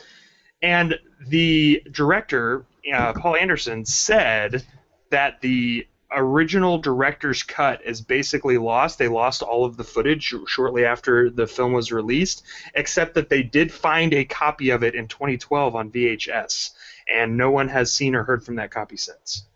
[0.60, 4.62] And the director, uh, Paul Anderson, said
[5.10, 8.98] that the original director's cut is basically lost.
[8.98, 12.44] They lost all of the footage shortly after the film was released,
[12.74, 16.70] except that they did find a copy of it in 2012 on VHS,
[17.12, 19.46] and no one has seen or heard from that copy since.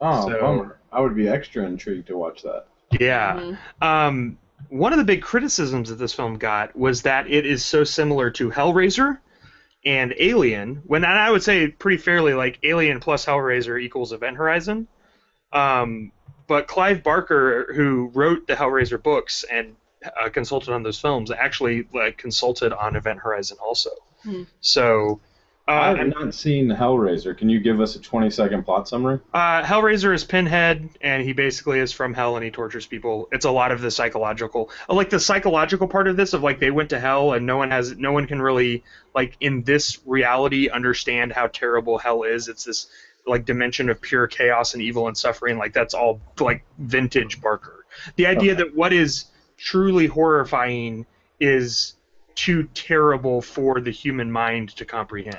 [0.00, 0.78] Oh, So- bummer.
[0.94, 2.66] I would be extra intrigued to watch that.
[2.98, 3.34] Yeah.
[3.34, 3.58] Mhm.
[3.82, 7.84] Um, one of the big criticisms that this film got was that it is so
[7.84, 9.18] similar to Hellraiser
[9.84, 10.82] and Alien.
[10.86, 14.86] When and I would say pretty fairly, like Alien plus Hellraiser equals Event Horizon.
[15.52, 16.12] Um,
[16.46, 21.86] but Clive Barker, who wrote the Hellraiser books and uh, consulted on those films, actually
[21.92, 23.90] like consulted on Event Horizon also.
[24.22, 24.42] Hmm.
[24.60, 25.20] So.
[25.66, 27.36] Uh, have not seen Hellraiser.
[27.36, 29.18] Can you give us a 20 second plot summary?
[29.32, 33.28] Uh, Hellraiser is Pinhead, and he basically is from hell, and he tortures people.
[33.32, 36.70] It's a lot of the psychological, like the psychological part of this, of like they
[36.70, 40.68] went to hell, and no one has, no one can really, like in this reality,
[40.68, 42.48] understand how terrible hell is.
[42.48, 42.88] It's this
[43.26, 45.56] like dimension of pure chaos and evil and suffering.
[45.56, 47.86] Like that's all like vintage Barker.
[48.16, 48.64] The idea Okay.
[48.64, 51.06] that what is truly horrifying
[51.40, 51.94] is
[52.34, 55.38] too terrible for the human mind to comprehend.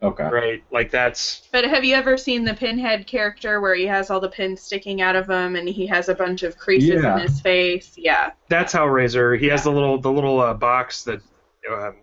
[0.00, 0.24] Okay.
[0.24, 0.62] Right?
[0.70, 4.28] Like that's But have you ever seen the Pinhead character where he has all the
[4.28, 7.16] pins sticking out of him and he has a bunch of creases Yeah.
[7.16, 7.94] in his face?
[7.96, 8.30] Yeah.
[8.48, 9.38] That's Hellraiser.
[9.38, 11.20] He has the little the little uh, box that
[11.68, 11.96] um,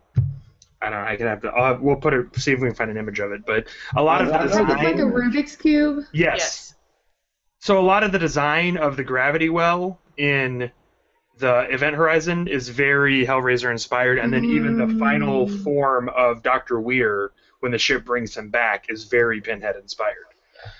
[0.82, 1.08] I don't know.
[1.08, 1.48] I can have the.
[1.50, 2.36] I'll we'll put it.
[2.36, 3.46] See if we can find an image of it.
[3.46, 6.04] But a lot of the That's Is like a Rubik's cube?
[6.14, 6.76] Yes.
[7.60, 10.70] So a lot of the design of the gravity well in
[11.38, 15.64] the Event Horizon is very Hellraiser inspired, and then even the final Mm.
[15.64, 17.32] form of Doctor Weir
[17.66, 20.18] when the ship brings him back is very Pinhead inspired.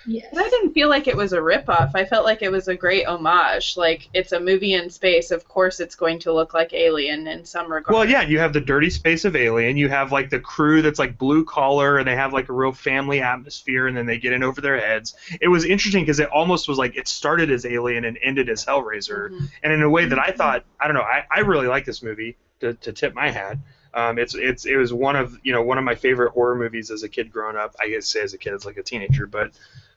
[0.06, 0.32] Yes.
[0.36, 1.90] I didn't feel like it was a ripoff.
[1.96, 3.76] I felt like it was a great homage.
[3.76, 5.32] Like it's a movie in space.
[5.32, 7.92] Of course, it's going to look like Alien in some regard.
[7.92, 9.76] Well, yeah, you have the dirty space of Alien.
[9.76, 12.72] You have like the crew that's like blue collar, and they have like a real
[12.72, 15.16] family atmosphere, and then they get in over their heads.
[15.40, 18.64] It was interesting because it almost was like it started as Alien and ended as
[18.64, 19.50] Hellraiser, Mhm.
[19.64, 22.00] and in a way that I thought, I don't know, I, I really like this
[22.00, 22.36] movie.
[22.60, 23.58] To, to tip my hat,
[23.96, 26.90] um, it's it's it was one of you know one of my favorite horror movies
[26.90, 27.74] as a kid growing up.
[27.82, 29.52] I guess say as a kid, as like a teenager, but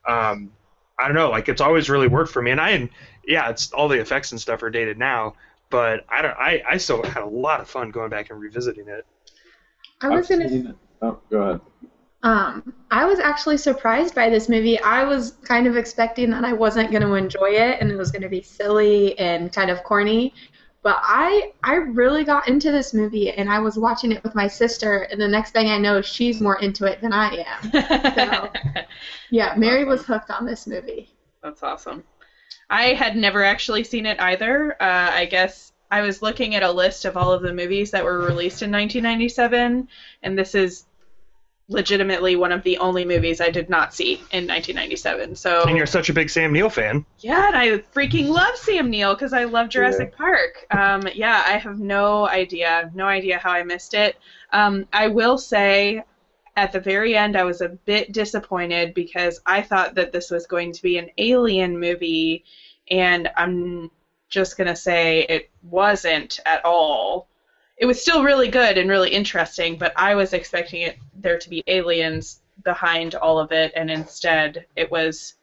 [0.08, 0.52] um,
[1.00, 2.52] I don't know, like it's always really worked for me.
[2.52, 2.90] And I,
[3.26, 5.36] yeah, it's all the effects and stuff are dated now,
[5.70, 8.88] but I don't, I, I still had a lot of fun going back and revisiting
[8.90, 9.06] it.
[10.02, 10.76] I was I've gonna seen.
[11.02, 11.62] Oh, go ahead.
[12.22, 14.78] Um, I was actually surprised by this movie.
[14.82, 18.12] I was kind of expecting that I wasn't going to enjoy it and it was
[18.12, 20.34] going to be silly and kind of corny.
[20.82, 24.48] But I I really got into this movie and I was watching it with my
[24.48, 27.72] sister and the next thing I know she's more into it than I am.
[28.16, 28.52] So,
[29.30, 31.10] yeah, Mary was hooked on this movie.
[31.44, 32.04] That's awesome.
[32.70, 34.74] I had never actually seen it either.
[34.82, 38.04] Uh, I guess I was looking at a list of all of the movies that
[38.04, 39.88] were released in 1997,
[40.24, 40.86] and this is
[41.70, 45.36] legitimately one of the only movies I did not see in 1997.
[45.36, 47.06] So And you're such a big Sam Neill fan.
[47.20, 50.66] yeah, and I freaking love Sam Neill because I love Jurassic Park.
[50.72, 54.18] Um, yeah, I have no idea, no idea how I missed it.
[54.52, 56.04] Um, I will say,
[56.58, 60.48] at the very end, I was a bit disappointed because I thought that this was
[60.48, 62.44] going to be an alien movie,
[62.90, 63.92] and I'm
[64.28, 67.29] just gonna say it wasn't at all.
[67.80, 71.50] It was still really good and really interesting, but I was expecting it there to
[71.50, 75.36] be aliens behind all of it, and instead it was.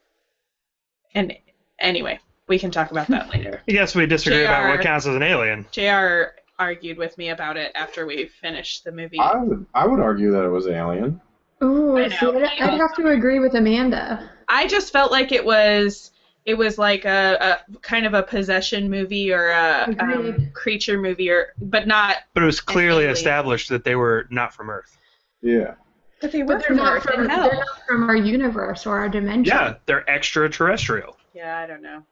[1.15, 1.35] And
[1.79, 3.61] anyway, we can talk about that later.
[3.67, 5.65] Yes, we disagree about what counts as an alien.
[5.71, 9.19] JR argued with me about it after we finished the movie.
[9.19, 11.21] I would I would argue that it was Alien.
[11.63, 12.25] Ooh, I see.
[12.25, 14.29] I'd, I'd have to agree with Amanda.
[14.47, 16.11] I just felt like it was
[16.47, 21.29] it was like a, a kind of a possession movie or a um, creature movie
[21.29, 24.97] or but not But it was clearly established that they were not from Earth.
[25.41, 25.75] Yeah.
[26.21, 29.09] but they were But they're not from from they're not from our universe or our
[29.09, 29.53] dimension.
[29.53, 31.17] Yeah, they're extraterrestrial.
[31.33, 32.03] Yeah, I don't know.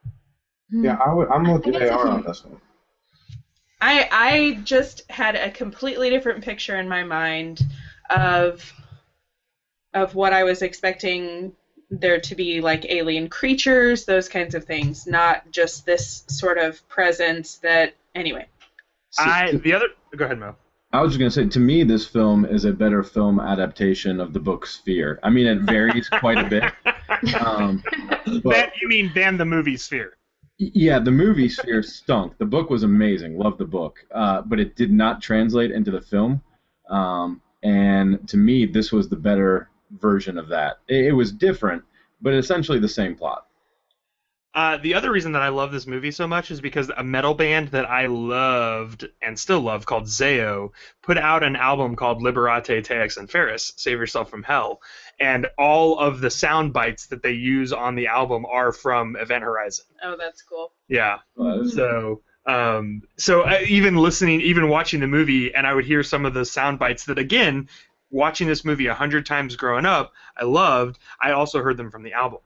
[0.70, 0.84] Hmm.
[0.84, 2.60] Yeah, I would, I'm with I guess if on this one.
[3.80, 7.62] I I just had a completely different picture in my mind
[8.10, 8.70] of
[9.94, 11.52] of what I was expecting
[11.90, 16.86] there to be like alien creatures, those kinds of things, not just this sort of
[16.88, 18.46] presence that anyway.
[19.18, 19.86] I the other.
[20.16, 20.56] Go ahead, Mo.
[20.92, 24.32] I was just gonna say, to me, this film is a better film adaptation of
[24.32, 25.18] the book Sphere.
[25.22, 26.64] I mean, it varies quite a bit.
[27.40, 27.82] Um,
[28.42, 30.16] but That, you mean than the movie Sphere?
[30.58, 32.36] yeah, the movie Sphere stunk.
[32.36, 33.38] The book was amazing.
[33.38, 36.42] Loved the book, uh, but it did not translate into the film.
[36.90, 40.78] Um, and to me, this was the better version of that.
[40.88, 41.82] It, it was different,
[42.20, 43.46] but essentially the same plot.
[44.54, 47.34] Uh, the other reason that I love this movie so much is because a metal
[47.34, 50.70] band that I loved and still love called Zao
[51.02, 54.80] put out an album called Liberate Te Ex Inferis, Save Yourself from Hell.
[55.20, 59.44] And all of the sound bites that they use on the album are from Event
[59.44, 59.84] Horizon.
[60.02, 60.72] Oh, that's cool.
[60.88, 61.18] Yeah.
[61.68, 66.24] So, um, so uh, even listening, even watching the movie, and I would hear some
[66.24, 67.68] of the sound bites that, again,
[68.10, 70.98] watching this movie a hundred times growing up, I loved.
[71.20, 72.40] I also heard them from the album.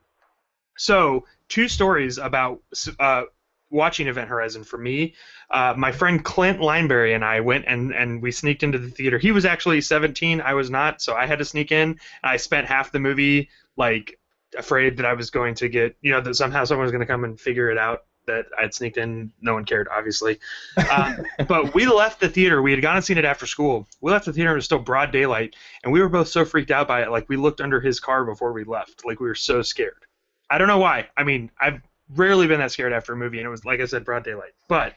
[0.76, 2.62] So, two stories about
[2.98, 3.24] uh,
[3.70, 5.14] watching Event Horizon for me.
[5.50, 9.18] Uh, my friend Clint Lineberry and I went and, and we sneaked into the theater.
[9.18, 11.98] He was actually 17, I was not, so I had to sneak in.
[12.22, 14.18] I spent half the movie like
[14.56, 17.06] afraid that I was going to get, you know, that somehow someone was going to
[17.06, 19.32] come and figure it out that I'd sneaked in.
[19.40, 20.38] No one cared, obviously.
[20.76, 21.16] Uh,
[21.48, 22.62] but we left the theater.
[22.62, 23.86] We had gone and seen it after school.
[24.00, 24.52] We left the theater.
[24.52, 27.10] It was still broad daylight, and we were both so freaked out by it.
[27.10, 29.04] Like we looked under his car before we left.
[29.04, 30.04] Like we were so scared.
[30.48, 31.08] I don't know why.
[31.16, 31.80] I mean, I've
[32.14, 34.52] rarely been that scared after a movie, and it was like I said, broad daylight.
[34.68, 34.94] But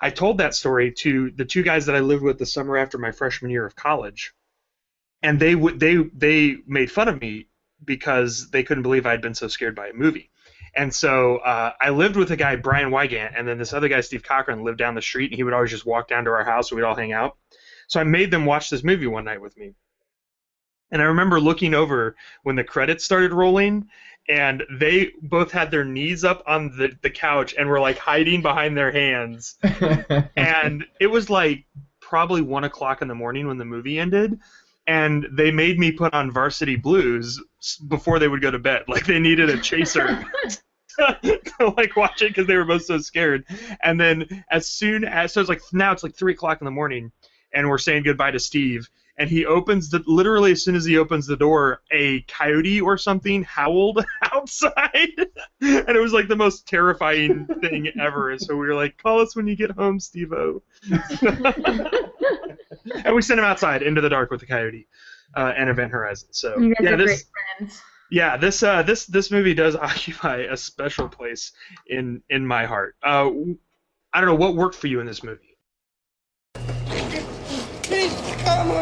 [0.00, 2.98] I told that story to the two guys that I lived with the summer after
[2.98, 4.32] my freshman year of college,
[5.22, 7.46] and they would they they made fun of me
[7.84, 10.30] because they couldn't believe I'd been so scared by a movie.
[10.74, 14.00] And so uh, I lived with a guy, Brian Wygant, and then this other guy,
[14.00, 16.44] Steve Cochran, lived down the street, and he would always just walk down to our
[16.44, 17.36] house, and we'd all hang out.
[17.88, 19.74] So I made them watch this movie one night with me.
[20.90, 23.88] And I remember looking over when the credits started rolling,
[24.28, 28.42] and they both had their knees up on the, the couch and were like hiding
[28.42, 29.56] behind their hands.
[30.36, 31.64] and it was like
[32.00, 34.38] probably one o'clock in the morning when the movie ended.
[34.88, 37.40] And they made me put on Varsity Blues
[37.86, 38.84] before they would go to bed.
[38.88, 40.24] Like they needed a chaser
[41.22, 43.44] to like watch it because they were both so scared.
[43.82, 46.70] And then as soon as so it's like now it's like three o'clock in the
[46.70, 47.12] morning,
[47.52, 48.88] and we're saying goodbye to Steve.
[49.20, 52.96] And he opens the literally as soon as he opens the door, a coyote or
[52.96, 55.10] something howled outside,
[55.60, 58.38] and it was like the most terrifying thing ever.
[58.38, 60.62] So we were like, "Call us when you get home, Steve-O."
[63.04, 64.86] And we sent him outside into the dark with the coyote
[65.36, 66.28] uh, and Event Horizon.
[66.32, 67.24] So You guys yeah, are this great
[67.58, 67.82] friends.
[68.10, 71.52] yeah, this uh, this this movie does occupy a special place
[71.86, 72.96] in in my heart.
[73.02, 73.30] Uh,
[74.12, 75.56] I don't know what worked for you in this movie.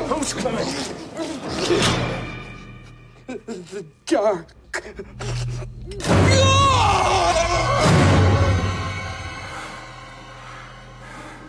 [0.08, 0.66] Who's coming?
[3.26, 4.52] The dark.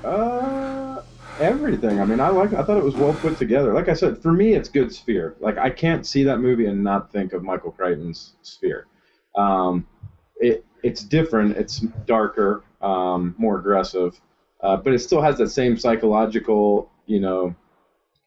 [0.04, 0.67] Uh,
[1.39, 2.00] everything.
[2.00, 2.54] I mean, I like.
[2.54, 3.73] I thought it was well put together.
[3.73, 5.36] Like I said, for me, it's good Sphere.
[5.39, 8.88] Like I can't see that movie and not think of Michael Crichton's Sphere.
[9.36, 9.88] Um,
[10.38, 11.58] it it's different.
[11.58, 14.19] It's darker, um, more aggressive,
[14.62, 17.56] uh, but it still has that same psychological, you know,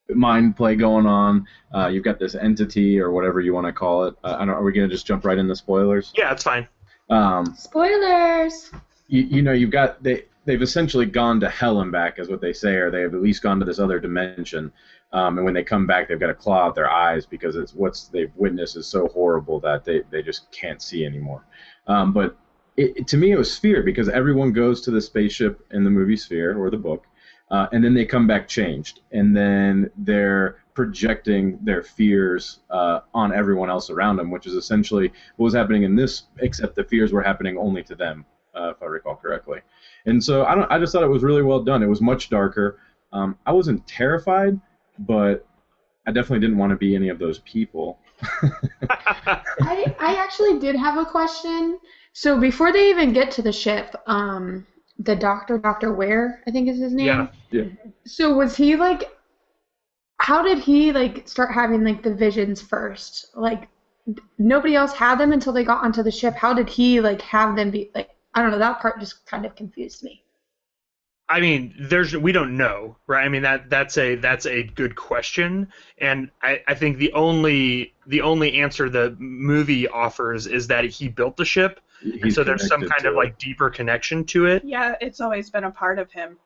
[0.09, 1.47] mind play going on.
[1.75, 4.15] Uh, you've got this entity or whatever you want to call it.
[4.25, 4.51] Uh, I don't.
[4.51, 6.13] Are we gonna just jump right into spoilers?
[6.17, 6.67] Yeah, it's fine.
[7.09, 8.71] Um, Spoilers.
[9.09, 12.41] you, you know you've got they they've essentially gone to hell and back is what
[12.41, 14.73] they say or they've at least gone to this other dimension.
[15.13, 17.75] Um, and when they come back they've got a claw out their eyes because it's
[17.75, 21.45] what's they've witnessed is so horrible that they, they just can't see anymore.
[21.87, 22.37] Um, but
[22.77, 25.91] it, it- to me it was sphere because everyone goes to the spaceship in the
[25.91, 27.07] movie sphere or the book
[27.51, 29.01] uh, and then they come back changed.
[29.13, 35.09] And then they're projecting their fears uh, on everyone else around them which is essentially
[35.37, 38.25] what was happening in this except the fears were happening only to them
[38.55, 39.61] uh, if I recall correctly.
[40.07, 40.71] And so I don't.
[40.71, 41.83] I just thought it was really well done.
[41.83, 42.79] It was much darker.
[43.13, 44.59] Um, I wasn't terrified,
[45.01, 45.47] but
[46.07, 47.99] I definitely didn't want to be any of those people.
[48.91, 51.79] I, I actually did have a question.
[52.13, 54.67] So before they even get to the ship, um,
[54.99, 57.07] the doctor, Doctor Weir, I think is his name.
[57.07, 57.29] Yeah.
[57.51, 57.65] Yeah.
[58.07, 59.11] So was he like?
[60.19, 63.31] How did he like start having like the visions first?
[63.35, 63.69] Like
[64.39, 66.35] nobody else had them until they got onto the ship.
[66.35, 68.11] How did he like have them be like?
[68.35, 68.59] I don't know.
[68.59, 70.23] That part just kind of confused me.
[71.29, 73.25] I mean, there's we don't know, right?
[73.25, 77.95] I mean that that's a that's a good question, and I, I think the only
[78.07, 82.43] the only answer the movie offers is that he built the ship, and He's so
[82.43, 83.17] there's some kind of it.
[83.17, 84.65] like deeper connection to it.
[84.65, 86.37] Yeah, it's always been a part of him.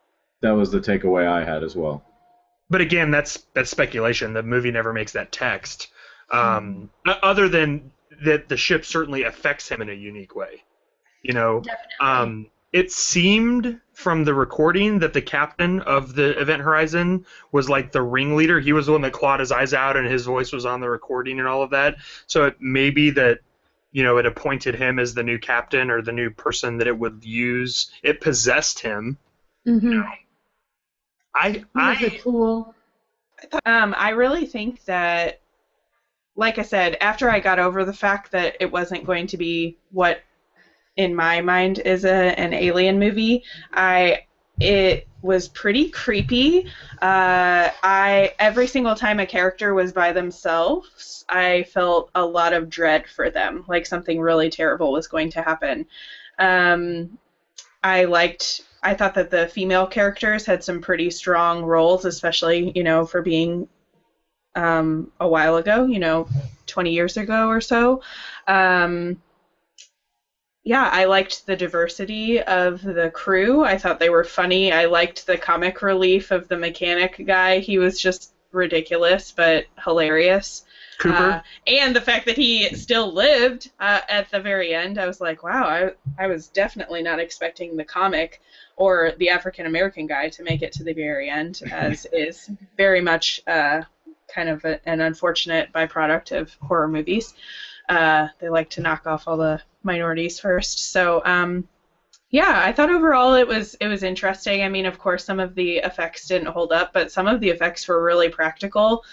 [0.43, 2.05] that was the takeaway I had as well.
[2.69, 4.35] But again, that's that's speculation.
[4.35, 5.89] The movie never makes that text.
[6.31, 7.91] Um, o- Other than
[8.23, 10.63] that, the ship certainly affects him in a unique way.
[11.25, 11.63] You know,
[12.01, 17.93] um, it seemed from the recording that the captain of the Event Horizon was like
[17.93, 18.61] the ringleader.
[18.61, 20.89] He was the one that clawed his eyes out, and his voice was on the
[20.91, 21.97] recording and all of that.
[22.27, 23.41] So it may be that
[23.91, 26.99] you know it appointed him as the new captain or the new person that it
[26.99, 27.91] would use.
[28.03, 29.17] It possessed him.
[29.67, 30.03] Mm-hmm.
[31.35, 32.75] I That was I cool.
[33.65, 35.41] Um, I really think that,
[36.37, 39.77] like I said, after I got over the fact that it wasn't going to be
[39.91, 40.23] what,
[40.97, 44.25] in my mind, is a an alien movie, I
[44.61, 46.67] it was pretty creepy.
[47.03, 52.71] Uh, I every single time a character was by themselves, I felt a lot of
[52.71, 55.87] dread for them, like something really terrible was going to happen.
[56.39, 57.19] Um,
[57.83, 58.63] I liked.
[58.83, 63.23] I thought that the female characters had some pretty strong roles, especially you know for
[63.23, 63.67] being
[64.55, 66.29] um, a while ago, you know,
[66.67, 68.01] 20 years ago or so.
[68.47, 69.19] Um,
[70.65, 73.65] yeah, I liked the diversity of the crew.
[73.65, 74.73] I thought they were funny.
[74.73, 77.59] I liked the comic relief of the mechanic guy.
[77.59, 80.65] He was just ridiculous but hilarious.
[80.99, 81.17] Cooper.
[81.17, 85.21] Uh, and the fact that he still lived uh, at the very end, I was
[85.21, 85.91] like, wow, I,
[86.23, 88.41] I was definitely not expecting the comic
[88.77, 93.01] or the African American guy to make it to the very end, as is very
[93.01, 93.83] much uh,
[94.29, 97.35] kind of a, an unfortunate byproduct of horror movies.
[97.89, 100.91] Uh, they like to knock off all the minorities first.
[100.93, 101.65] So, um,
[102.31, 104.63] yeah, I thought overall it was it was interesting.
[104.63, 107.49] I mean, of course, some of the effects didn't hold up, but some of the
[107.51, 109.05] effects were really practical.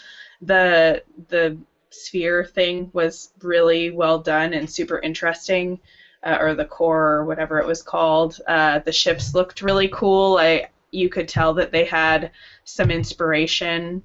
[0.41, 1.57] The the
[1.91, 5.77] sphere thing was really well done and super interesting,
[6.23, 8.39] uh, or the core or whatever it was called.
[8.47, 10.37] Uh, the ships looked really cool.
[10.37, 12.31] I you could tell that they had
[12.63, 14.01] some inspiration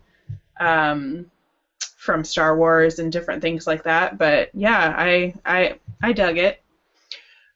[0.61, 1.31] um,
[2.07, 4.17] from Star Wars and different things like that.
[4.17, 6.63] But yeah, I I I dug it.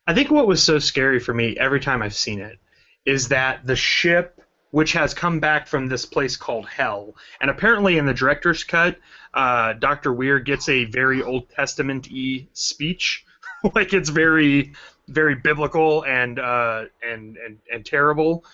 [0.07, 2.59] I think what was so scary for me every time I've seen it
[3.07, 4.43] is that the ship,
[4.73, 8.99] which has come back from this place called Hell, and apparently in the director's cut,
[9.33, 10.13] uh, Dr.
[10.13, 13.25] Weir gets a very Old Testament y speech.
[13.75, 14.73] like it's very,
[15.09, 18.45] very biblical and, uh, and, and, and terrible.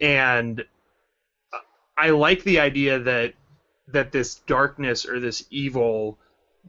[0.00, 0.64] And
[1.96, 3.34] I like the idea that
[3.92, 6.18] that this darkness or this evil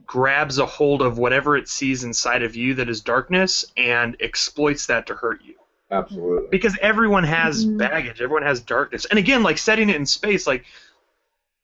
[0.06, 4.86] grabs a hold of whatever it sees inside of you that is darkness and exploits
[4.86, 5.54] that to hurt you.
[5.90, 6.48] Absolutely.
[6.50, 7.78] Because everyone has Mhm.
[7.78, 9.04] baggage, everyone has darkness.
[9.04, 10.64] And again, like setting it in space, like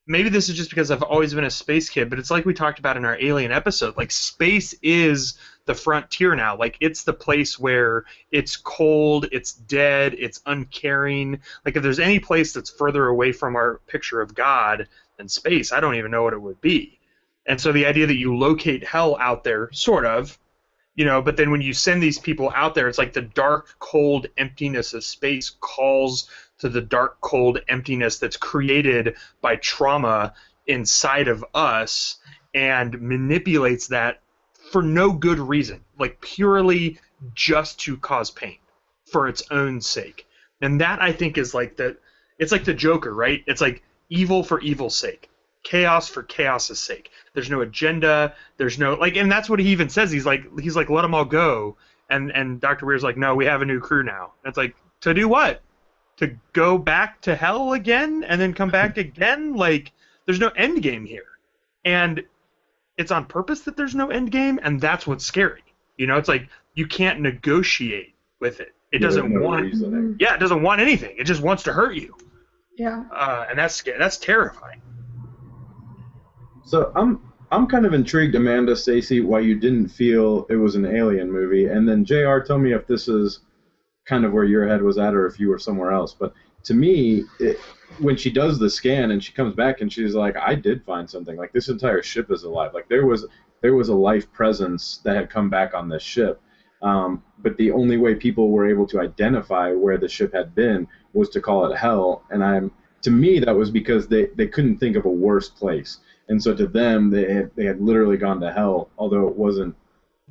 [0.07, 2.55] maybe this is just because I've always been a space kid, but it's like we
[2.55, 3.97] talked about in our alien episode.
[3.97, 5.35] Like space is
[5.67, 6.57] the frontier now.
[6.57, 11.41] Like it's the place where it's cold, it's dead, it's uncaring.
[11.65, 14.89] Like if there's any place that's further away from our picture of God
[15.21, 16.99] than space, I don't even know what it would be.
[17.47, 20.39] And so the idea that you locate hell out there, sort of,
[20.95, 23.75] you know, but then when you send these people out there, it's like the dark,
[23.79, 30.33] cold emptiness of space calls to the dark, cold emptiness that's created by trauma
[30.67, 32.17] inside of us
[32.55, 34.21] and manipulates that
[34.73, 36.99] for no good reason, like purely
[37.35, 38.57] just to cause pain
[39.05, 40.27] for its own sake.
[40.63, 41.99] And that I think is like the
[42.39, 43.45] it's like the Joker, right?
[43.47, 45.31] It's like evil for evil's sake.
[45.63, 47.11] Chaos for chaos's sake.
[47.35, 48.35] There's no agenda.
[48.57, 50.11] There's no like, and that's what he even says.
[50.11, 51.77] He's like, he's like, let them all go.
[52.11, 54.33] And and Doctor Weir's like, no, we have a new crew now.
[54.45, 55.63] And it's like, to do what?
[56.19, 59.55] To go back to hell again and then come back again?
[59.55, 59.93] Like,
[60.27, 61.25] there's no end game here.
[61.85, 62.23] And
[62.97, 65.63] it's on purpose that there's no end game, and that's what's scary.
[65.97, 68.75] You know, it's like you can't negotiate with it.
[68.93, 69.63] It There's doesn't no want.
[69.67, 70.01] reasoning.
[70.03, 70.17] Mm-hmm.
[70.19, 71.17] Yeah, it doesn't want anything.
[71.19, 72.17] It just wants to hurt you,
[72.81, 73.05] Yeah.
[73.13, 74.81] uh, and that's that's terrifying.
[76.65, 77.21] So I'm
[77.53, 81.67] I'm kind of intrigued, Amanda, Stacy, why you didn't feel it was an alien movie,
[81.67, 82.39] and then Jr.
[82.39, 83.41] Tell me if this is
[84.07, 86.15] kind of where your head was at, or if you were somewhere else.
[86.19, 86.33] But
[86.65, 87.59] to me, it,
[87.99, 91.09] when she does the scan and she comes back and she's like, I did find
[91.09, 91.37] something.
[91.37, 92.73] Like this entire ship is alive.
[92.73, 93.27] Like there was
[93.61, 96.41] there was a life presence that had come back on this ship.
[96.83, 100.87] Um, but the only way people were able to identify where the ship had been
[101.13, 102.25] was to call it hell.
[102.31, 102.71] And I'm
[103.03, 105.99] to me that was because they, they couldn't think of a worse place.
[106.29, 109.75] And so to them they had, they had literally gone to hell, although it wasn't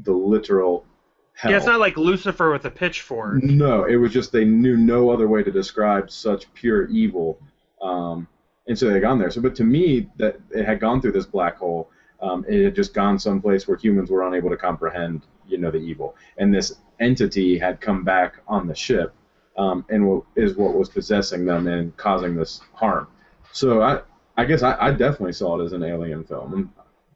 [0.03, 0.85] the literal
[1.33, 1.51] hell.
[1.51, 3.43] Yeah, it's not like Lucifer with a pitchfork.
[3.43, 7.39] No, it was just they knew no other way to describe such pure evil,
[7.81, 8.27] um,
[8.67, 9.31] and so they had gone there.
[9.31, 11.89] So, but to me, that it had gone through this black hole.
[12.21, 15.77] Um, it had just gone someplace where humans were unable to comprehend, you know, the
[15.77, 19.13] evil, and this entity had come back on the ship,
[19.57, 23.07] um, and is what was possessing them and causing this harm.
[23.51, 24.01] So I,
[24.37, 26.71] I guess I, I definitely saw it as an alien film.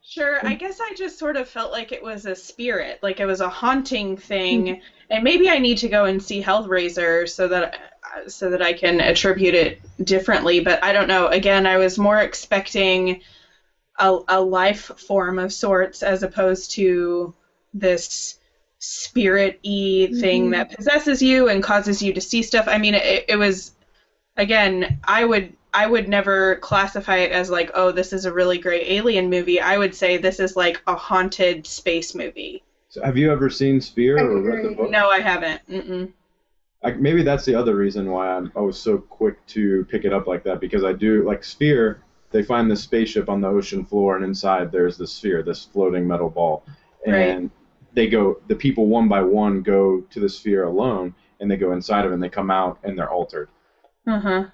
[0.05, 3.25] Sure, I guess I just sort of felt like it was a spirit, like it
[3.25, 7.93] was a haunting thing, and maybe I need to go and see Hellraiser so that
[8.27, 10.59] so that I can attribute it differently.
[10.59, 11.27] But I don't know.
[11.27, 13.21] Again, I was more expecting
[13.97, 17.33] a, a life form of sorts as opposed to
[17.73, 18.39] this
[18.79, 20.51] spirit-y thing Mhm.
[20.51, 22.65] that possesses you and causes you to see stuff.
[22.67, 23.73] I mean, it, it was
[24.37, 28.59] again, I would I would never classify it as like, oh, this is a really
[28.59, 29.59] great alien movie.
[29.59, 32.61] I would say this is like a haunted space movie.
[32.89, 34.91] So have you ever seen Sphere or read the book?
[34.91, 35.61] No, I haven't.
[35.67, 36.11] Mm-mm.
[36.83, 40.13] Like maybe that's the other reason why I'm, I was so quick to pick it
[40.13, 42.03] up like that because I do like Sphere.
[42.29, 46.07] They find this spaceship on the ocean floor, and inside there's this sphere, this floating
[46.07, 46.63] metal ball,
[47.05, 47.51] and
[47.93, 48.39] they go.
[48.47, 52.11] The people one by one go to the sphere alone, and they go inside of
[52.11, 53.49] it, and they come out, and they're altered.
[54.07, 54.45] Uh huh.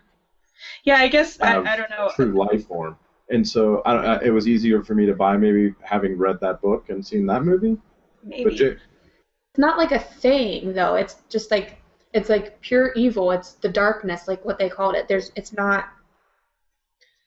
[0.83, 2.11] Yeah, I guess I, I don't know.
[2.15, 2.97] True life form.
[3.29, 6.61] And so I, I, it was easier for me to buy maybe having read that
[6.61, 7.77] book and seen that movie.
[8.23, 8.55] But Maybe.
[8.55, 10.95] Jay, It's not like a thing though.
[10.95, 11.77] It's just like
[12.13, 13.31] it's like pure evil.
[13.31, 15.07] It's the darkness, like what they called it.
[15.07, 15.85] There's it's not.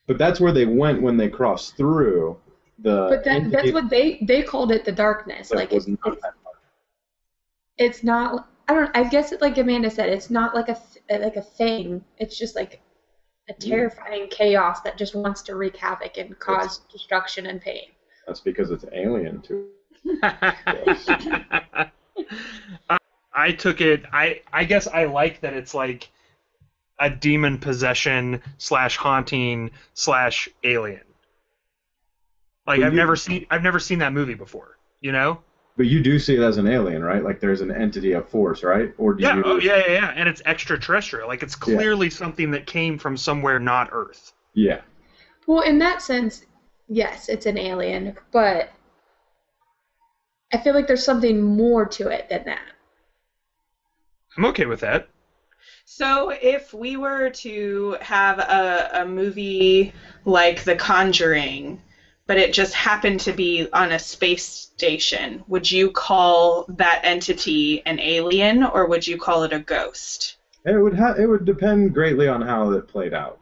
[0.07, 2.37] but that's where they went when they crossed through
[2.83, 3.07] the.
[3.09, 5.51] But that, entity that's what they they called it the darkness.
[5.51, 6.35] Like was it's, not it's that
[7.79, 8.49] it's not.
[8.69, 8.97] I don't.
[8.97, 10.09] I guess it like Amanda said.
[10.09, 10.79] It's not like a
[11.11, 12.05] like a thing.
[12.19, 12.81] It's just like
[13.49, 13.59] a mm.
[13.59, 17.87] terrifying chaos that just wants to wreak havoc and cause destruction and pain.
[18.27, 19.67] That's because it's alien too.
[20.23, 21.91] I,
[23.35, 24.05] I took it.
[24.13, 26.09] I I guess I like that it's like
[27.01, 31.03] a demon possession slash haunting slash alien.
[32.67, 34.77] Like But I've you- never seen I've never seen that movie before.
[35.01, 35.39] You know?
[35.77, 37.23] But you do see it as an alien, right?
[37.25, 38.93] Like there's an entity of force, right?
[38.99, 39.37] Or do Yeah.
[39.37, 39.43] you?
[39.45, 40.13] Oh yeah, yeah, yeah.
[40.15, 41.27] And it's extraterrestrial.
[41.29, 44.33] Like it's clearly something that came from somewhere not Earth.
[44.55, 44.83] Yeah.
[45.47, 46.45] Well, in that sense,
[46.89, 48.69] yes, it's an alien, but
[50.53, 52.63] I feel like there's something more to it than that.
[54.37, 55.09] I'm okay with that.
[55.85, 59.93] So if we were to have a, a movie
[60.25, 61.81] like The Conjuring,
[62.27, 67.83] but it just happened to be on a space station, would you call that entity
[67.87, 70.37] an alien or would you call it a ghost?
[70.65, 73.39] It would ha- it would depend greatly on how it played out.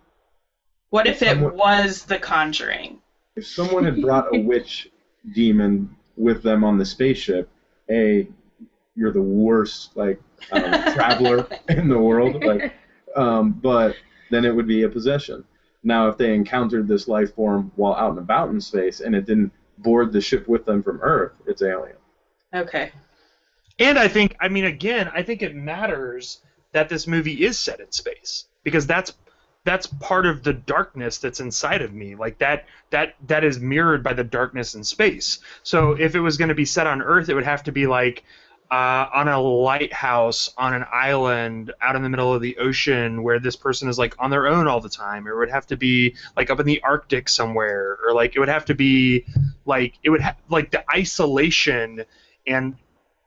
[0.91, 2.99] What if it Someone- was The Conjuring?
[3.37, 4.89] If someone had brought a witch
[5.35, 7.49] demon with them on the spaceship,
[7.91, 8.26] a
[8.97, 10.20] you're the worst like
[10.53, 10.62] um,
[10.93, 12.43] traveler in the world.
[12.43, 12.72] Like,
[13.16, 13.95] um, but
[14.31, 15.45] then it would be a possession.
[15.83, 19.26] Now, if they encountered this life form while out and about in space and it
[19.26, 21.97] didn't board the ship with them from Earth, it's alien.
[22.55, 22.93] Okay.
[23.78, 27.81] And I think, I mean, again, I think it matters that this movie is set
[27.81, 29.14] in space because that's
[29.64, 32.14] that's part of the darkness that's inside of me.
[32.14, 35.41] Like that that that is mirrored by the darkness in space.
[35.62, 37.87] So if it was going to be set on Earth, it would have to be
[37.87, 38.24] like
[38.71, 43.41] uh, on a lighthouse on an island out in the middle of the ocean where
[43.41, 45.77] this person is like on their own all the time or it would have to
[45.77, 49.25] be like up in the arctic somewhere or like it would have to be
[49.66, 52.05] like it would ha- like the isolation
[52.47, 52.77] and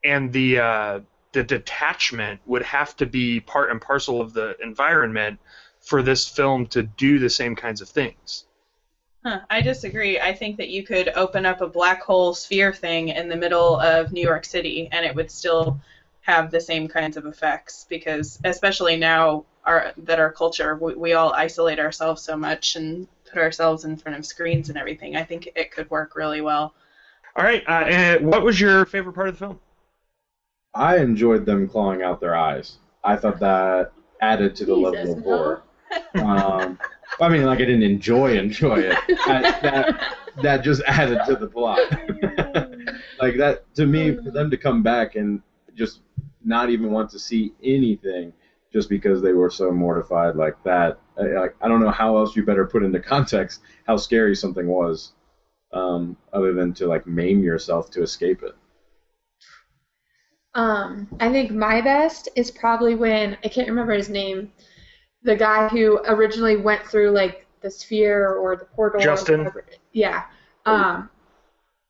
[0.04, 1.00] and the uh,
[1.34, 5.40] the detachment would have to be part and parcel of the environment
[5.82, 8.46] for this film to do the same kinds of things.
[9.26, 10.20] Huh, I disagree.
[10.20, 13.80] I think that you could open up a black hole sphere thing in the middle
[13.80, 15.80] of New York City and it would still
[16.22, 21.14] have the same kinds of effects because especially now our that our culture we, we
[21.14, 25.16] all isolate ourselves so much and put ourselves in front of screens and everything.
[25.16, 26.74] I think it could work really well.
[27.36, 29.60] All right, uh, and what was your favorite part of the film?
[30.74, 32.78] I enjoyed them clawing out their eyes.
[33.04, 35.38] I thought that added to the level Jesus, of no.
[35.38, 35.62] horror.
[36.16, 36.80] Um,
[37.22, 38.98] I mean, like I didn't enjoy enjoy it.
[39.26, 41.80] That that just added to the plot.
[43.20, 45.42] like that to me, for them to come back and
[45.76, 46.02] just
[46.44, 48.34] not even want to see anything
[48.72, 51.00] just because they were so mortified like that.
[51.18, 54.68] I, like I don't know how else you better put into context how scary something
[54.68, 55.14] was,
[55.72, 58.56] um, other than to like maim yourself to escape it.
[60.56, 64.52] Um, I think my best is probably when I can't remember his name,
[65.24, 69.02] the guy who originally went through like the sphere or the portal.
[69.02, 69.40] Justin?
[69.40, 69.66] whatever.
[69.92, 70.24] Yeah.
[70.66, 71.10] Um,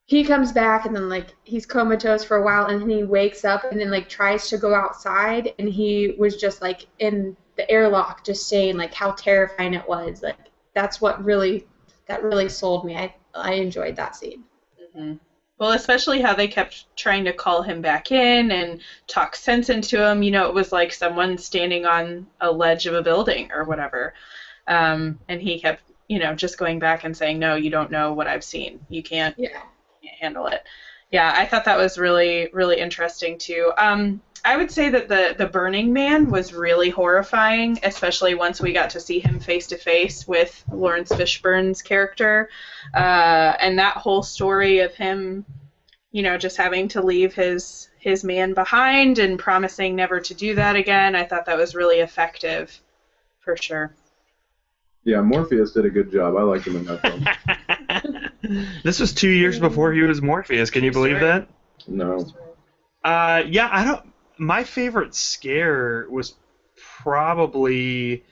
[0.06, 3.46] he comes back and then like he's comatose for a while and then he wakes
[3.46, 7.70] up and then like tries to go outside and he was just like in the
[7.72, 10.22] airlock just saying like how terrifying it was.
[10.22, 10.38] Like
[10.74, 11.66] that's what really
[12.08, 12.96] that really sold me.
[12.96, 14.44] I I enjoyed that scene.
[14.96, 15.14] hmm
[15.60, 20.04] Well, especially how they kept trying to call him back in and talk sense into
[20.04, 20.24] him.
[20.24, 24.14] You know, it was like someone standing on a ledge of a building or whatever.
[24.68, 28.12] Um, and he kept you know, just going back and saying, no, you don't know
[28.14, 28.86] what I've seen.
[28.90, 29.50] You can't, Yeah.
[30.04, 30.62] can't handle it.
[31.12, 33.72] Yeah, I thought that was really, really interesting too.
[33.78, 38.74] Um, I would say that the the Burning Man was really horrifying, especially once we
[38.74, 42.50] got to see him face to face with Laurence Fishburne's character,
[42.94, 45.46] uh, and that whole story of him,
[46.12, 50.56] you know, just having to leave his his man behind and promising never to do
[50.56, 51.16] that again.
[51.16, 52.78] I thought that was really effective,
[53.40, 53.94] for sure.
[55.06, 56.36] Yeah, Morpheus did a good job.
[56.36, 57.02] I liked him in that
[58.42, 58.74] film.
[58.84, 60.70] this was two years before he was Morpheus.
[60.70, 61.48] Can you believe that?
[61.88, 62.26] No.
[63.04, 64.13] Uh, yeah, I don't.
[64.38, 66.36] My favorite scare was
[67.02, 68.24] probably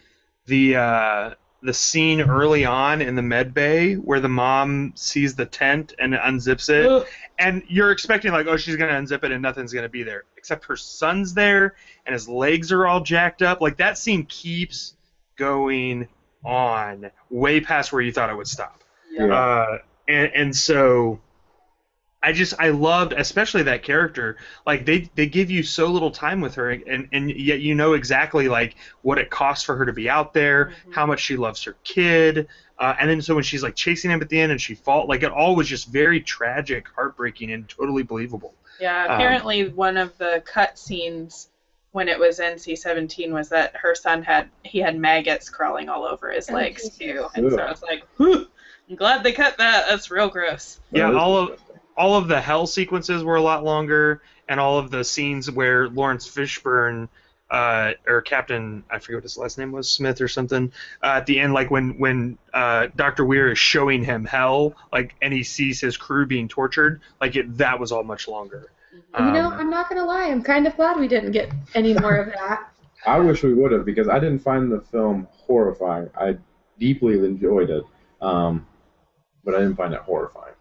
[0.45, 5.45] the uh, the scene early on in the med bay where the mom sees the
[5.45, 7.05] tent and unzips it, Ugh.
[7.37, 10.65] and you're expecting like, oh, she's gonna unzip it and nothing's gonna be there, except
[10.65, 11.75] her son's there
[12.05, 13.61] and his legs are all jacked up.
[13.61, 14.95] Like that scene keeps
[15.37, 16.07] going
[16.43, 18.83] on way past where you thought it would stop.
[19.11, 19.25] Yeah.
[19.25, 19.77] Uh,
[20.07, 21.19] and and so
[22.23, 24.37] I just I loved especially that character.
[24.65, 27.93] Like they they give you so little time with her, and and yet you know
[27.93, 30.93] exactly like what it costs for her to be out there, Mhm.
[30.93, 32.47] how much she loves her kid,
[32.77, 35.07] uh, and then so when she's like chasing him at the end and she fall
[35.07, 38.53] like it all was just very tragic, heartbreaking, and totally believable.
[38.79, 41.49] Yeah, Um, apparently one of the cut scenes
[41.91, 46.31] when it was NC-17 was that her son had he had maggots crawling all over
[46.31, 48.47] his Oh, legs too, and so I was like, Whew,
[48.89, 49.87] I'm glad they cut that.
[49.89, 50.79] That's real gross.
[50.91, 51.70] Yeah, all of disgusting.
[51.97, 55.87] All of the hell sequences were a lot longer, and all of the scenes where
[55.89, 57.09] Laurence Fishburne,
[57.49, 60.71] uh, or Captain, I forget what his last name was, Smith or something,
[61.03, 65.15] uh, at the end, like when when uh, Doctor Weir is showing him hell, like,
[65.21, 68.71] and he sees his crew being tortured, like it, that was all much longer.
[68.93, 70.27] you know, Um, I'm not gonna lie.
[70.29, 72.71] I'm kind of glad we didn't get any more of that.
[73.05, 76.09] I wish we would have because I didn't find the film horrifying.
[76.17, 76.37] I
[76.79, 77.83] deeply enjoyed it,
[78.21, 78.65] um,
[79.43, 80.53] but I didn't find it horrifying.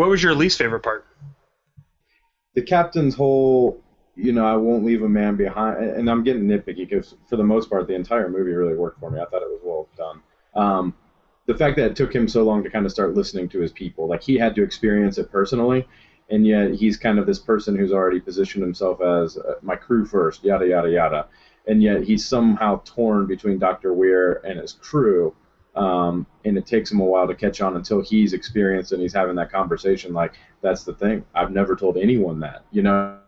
[0.00, 1.06] What was your least favorite part?
[2.54, 3.82] The captain's whole,
[4.16, 7.44] you know, I won't leave a man behind, and I'm getting nitpicky because for the
[7.44, 9.20] most part, the entire movie really worked for me.
[9.20, 10.22] I thought it was well done.
[10.54, 10.94] Um,
[11.44, 13.72] the fact that it took him so long to kind of start listening to his
[13.72, 15.86] people, like he had to experience it personally,
[16.30, 20.06] and yet he's kind of this person who's already positioned himself as uh, my crew
[20.06, 21.26] first, yada yada yada,
[21.66, 25.34] and yet he's somehow torn between Doctor Weir and his crew,
[25.76, 29.12] um, and it takes him a while to catch on until he's experienced and he's
[29.12, 30.12] having that conversation.
[30.12, 31.24] Like that's the thing.
[31.34, 33.18] I've never told anyone that, you know.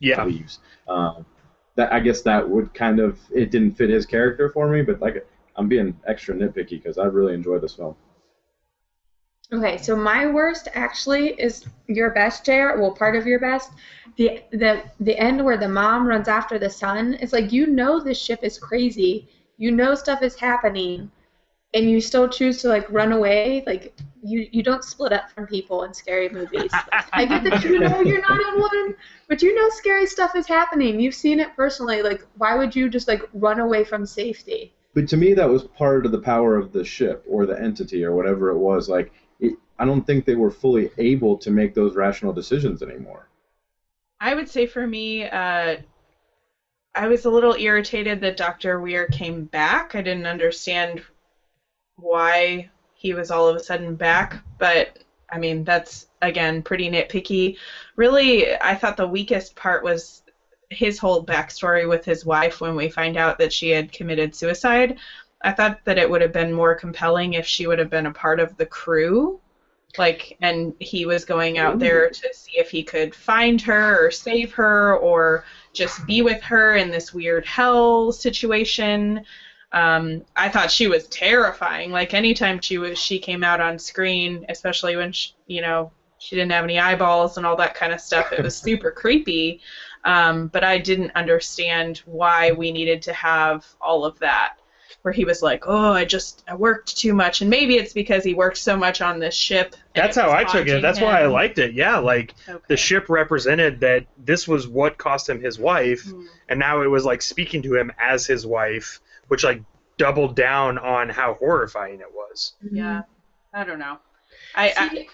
[0.00, 0.60] Yeah, Leaves.
[0.88, 1.26] Um,
[1.74, 5.00] that I guess that would kind of it didn't fit his character for me, but
[5.00, 5.26] like
[5.56, 7.94] I'm being extra nitpicky because I really enjoyed this film.
[9.52, 12.78] Okay, so my worst actually is your best, JR.
[12.78, 13.70] Well, part of your best.
[14.16, 17.16] The the the end where the mom runs after the son.
[17.20, 19.28] It's like you know this ship is crazy.
[19.58, 21.10] You know stuff is happening,
[21.74, 23.62] and you still choose to like run away.
[23.66, 26.72] Like you you don't split up from people in scary movies.
[27.12, 28.94] I get that you know you're not in one,
[29.28, 31.00] but you know scary stuff is happening.
[31.00, 32.02] You've seen it personally.
[32.02, 34.72] Like why would you just like run away from safety?
[34.94, 38.02] But to me, that was part of the power of the ship or the entity
[38.04, 38.88] or whatever it was.
[38.88, 43.28] Like it, I don't think they were fully able to make those rational decisions anymore.
[44.20, 45.76] I would say for me, uh,
[46.96, 48.80] I was a little irritated that Dr.
[48.80, 49.94] Weir came back.
[49.94, 51.02] I didn't understand
[51.96, 54.98] why he was all of a sudden back, but
[55.30, 57.56] I mean, that's again pretty nitpicky.
[57.96, 60.22] Really, I thought the weakest part was
[60.70, 64.96] his whole backstory with his wife when we find out that she had committed suicide.
[65.42, 68.10] I thought that it would have been more compelling if she would have been a
[68.10, 69.38] part of the crew
[69.98, 74.10] like and he was going out there to see if he could find her or
[74.10, 79.24] save her or just be with her in this weird hell situation.
[79.72, 81.90] Um, i thought she was terrifying.
[81.92, 86.34] Like anytime she was she came out on screen especially when she, you know she
[86.34, 89.60] didn't have any eyeballs and all that kind of stuff it was super creepy.
[90.04, 94.56] Um, but i didn't understand why we needed to have all of that
[95.06, 98.24] where he was like, "Oh, I just I worked too much," and maybe it's because
[98.24, 99.76] he worked so much on this ship.
[99.94, 100.70] that's how I took it.
[100.70, 101.74] haunting That's why I liked it.
[101.74, 102.58] Yeah, like Okay.
[102.66, 106.26] the ship represented that this was what cost him his wife, Hmm.
[106.48, 108.98] and now it was like speaking to him as his wife,
[109.28, 109.62] which like
[109.96, 112.54] doubled down on how horrifying it was.
[112.68, 113.02] Yeah,
[113.54, 113.98] I don't know.
[114.56, 115.08] I I, See,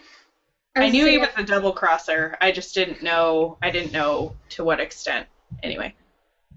[0.75, 2.39] I knew he was a double crosser.
[2.41, 3.59] I just didn't know.
[3.63, 5.27] I didn't know to what extent.
[5.63, 5.95] Anyway.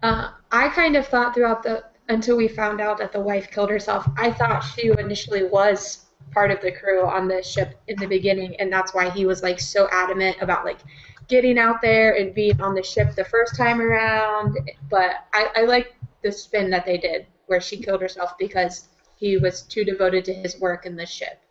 [0.01, 3.69] Uh, I kind of thought throughout the until we found out that the wife killed
[3.69, 4.07] herself.
[4.17, 8.55] I thought she initially was part of the crew on the ship in the beginning,
[8.59, 10.79] and that's why he was like so adamant about like
[11.27, 14.57] getting out there and being on the ship the first time around.
[14.89, 19.37] But I, I like the spin that they did where she killed herself because he
[19.37, 21.41] was too devoted to his work in the ship.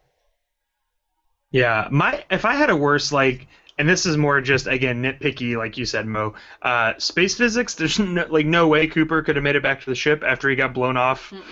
[1.51, 3.47] Yeah, my if I had a worse like,
[3.79, 6.35] and this is more just again nitpicky, like you said, Mo.
[6.63, 7.75] Uh, space physics.
[7.75, 10.49] There's no, like no way Cooper could have made it back to the ship after
[10.49, 11.33] he got blown off.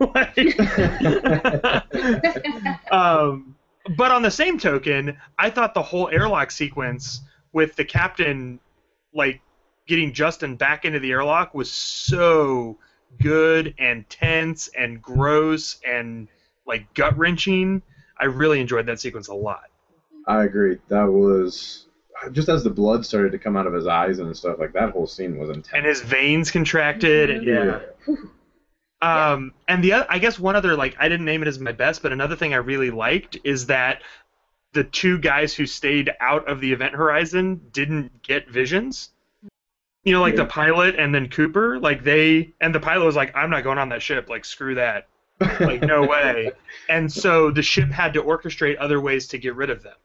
[0.00, 0.36] Like-
[2.90, 3.54] um,
[3.96, 7.20] but on the same token, I thought the whole airlock sequence
[7.52, 8.58] with the captain,
[9.14, 9.40] like
[9.86, 12.78] getting Justin back into the airlock, was so
[13.20, 16.26] good and tense and gross and
[16.66, 17.80] like gut wrenching.
[18.18, 19.64] I really enjoyed that sequence a lot.
[20.26, 20.78] I agree.
[20.88, 21.86] That was
[22.30, 24.90] just as the blood started to come out of his eyes and stuff like that
[24.90, 25.72] whole scene was intense.
[25.74, 27.30] and his veins contracted.
[27.30, 27.80] And, yeah.
[29.02, 31.72] Um, and the other, I guess one other like I didn't name it as my
[31.72, 34.02] best, but another thing I really liked is that
[34.74, 39.10] the two guys who stayed out of the event horizon didn't get visions.
[40.04, 43.34] You know, like the pilot and then Cooper, like they and the pilot was like,
[43.36, 44.28] "I'm not going on that ship.
[44.28, 45.08] Like, screw that.
[45.40, 46.52] Like, no way."
[46.88, 49.96] And so the ship had to orchestrate other ways to get rid of them.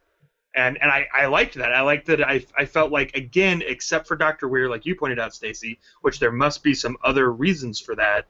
[0.57, 1.71] And and I, I liked that.
[1.71, 2.27] I liked that.
[2.27, 6.19] I, I felt like again, except for Doctor Weir, like you pointed out, Stacy, which
[6.19, 8.25] there must be some other reasons for that.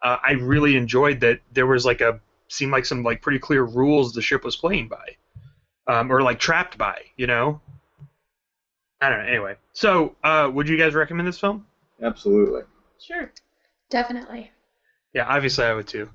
[0.00, 3.64] Uh, I really enjoyed that there was like a seemed like some like pretty clear
[3.64, 5.16] rules the ship was playing by,
[5.88, 7.02] um, or like trapped by.
[7.16, 7.60] You know.
[9.00, 9.26] I don't know.
[9.26, 11.66] Anyway, so uh, would you guys recommend this film?
[12.00, 12.62] Absolutely.
[13.00, 13.32] Sure.
[13.90, 14.52] Definitely.
[15.14, 16.08] Yeah, obviously I would too.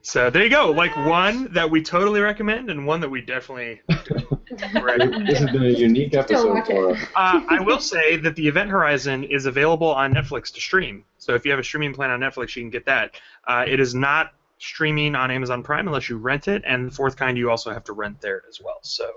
[0.00, 0.70] So there you go.
[0.70, 3.82] Like one that we totally recommend, and one that we definitely.
[5.26, 7.02] This has been a unique episode for us.
[7.14, 11.04] uh, I will say that the Event Horizon is available on Netflix to stream.
[11.18, 13.14] So if you have a streaming plan on Netflix, you can get that.
[13.46, 17.16] Uh, it is not streaming on Amazon Prime unless you rent it, and the fourth
[17.16, 18.78] kind you also have to rent there as well.
[18.82, 19.10] So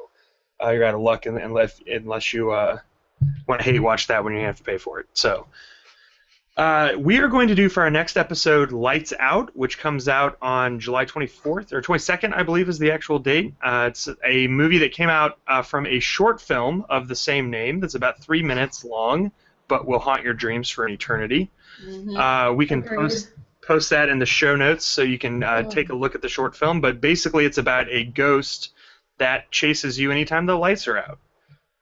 [0.64, 2.78] uh, you're out of luck un- unless unless you uh,
[3.48, 5.08] want to hate watch that when you have to pay for it.
[5.14, 5.48] So.
[6.56, 10.38] Uh, we are going to do for our next episode Lights Out, which comes out
[10.40, 13.56] on July 24th or 22nd, I believe is the actual date.
[13.64, 17.50] Uh, it's a movie that came out uh, from a short film of the same
[17.50, 19.32] name that's about three minutes long,
[19.68, 21.50] but will haunt your dreams for an eternity.
[22.16, 23.32] Uh, we can post
[23.66, 26.30] post that in the show notes so you can uh, take a look at the
[26.30, 26.82] short film.
[26.82, 28.74] But basically, it's about a ghost
[29.18, 31.18] that chases you anytime the lights are out.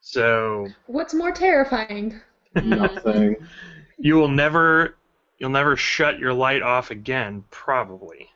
[0.00, 2.20] So What's more terrifying?
[2.54, 3.36] Nothing.
[4.02, 4.96] you will never
[5.38, 8.28] you'll never shut your light off again probably.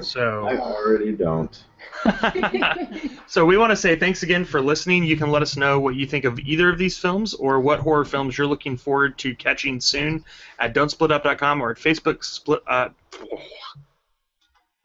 [0.00, 1.62] So I already don't.
[3.26, 5.04] so we want to say thanks again for listening.
[5.04, 7.80] You can let us know what you think of either of these films or what
[7.80, 10.24] horror films you're looking forward to catching soon
[10.58, 12.88] at don'tsplitup.com or at facebook split uh,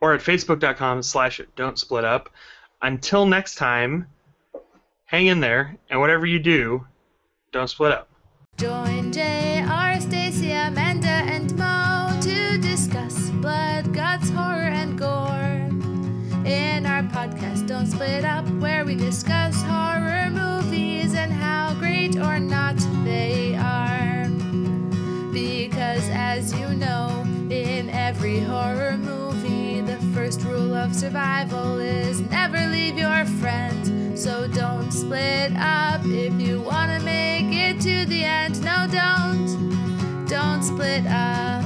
[0.01, 2.29] or at facebook.com slash don't split up
[2.81, 4.07] until next time
[5.05, 6.85] hang in there and whatever you do
[7.53, 8.09] don't split up.
[8.57, 9.84] Join JR,
[14.17, 15.69] guts, horror, and gore.
[16.45, 22.39] In our podcast, Don't Split Up, where we discuss horror movies and how great or
[22.39, 24.25] not they are.
[25.33, 32.67] Because as you know, in every horror movie, the first rule of survival is never
[32.67, 34.21] leave your friends.
[34.21, 38.63] So don't split up if you want to make it to the end.
[38.63, 40.25] No, don't.
[40.27, 41.64] Don't split up.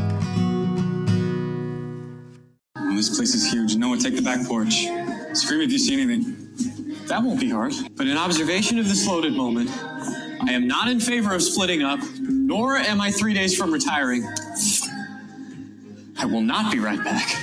[2.99, 3.77] This place is huge.
[3.77, 4.87] Noah, take the back porch.
[5.33, 6.35] Scream if you see anything.
[7.07, 7.73] That won't be hard.
[7.95, 9.69] But in observation of this loaded moment,
[10.41, 14.27] I am not in favor of splitting up, nor am I three days from retiring.
[16.17, 17.35] I will not be right back.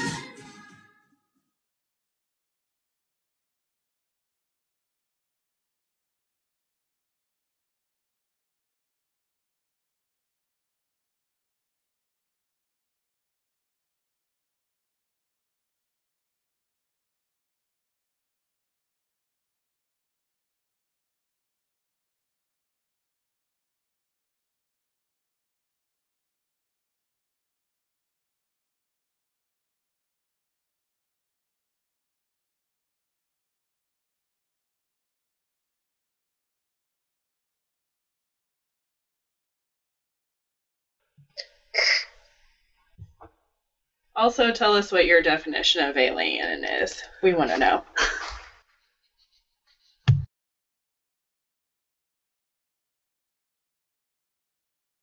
[44.16, 47.02] Also, tell us what your definition of alien is.
[47.22, 47.82] We want to know.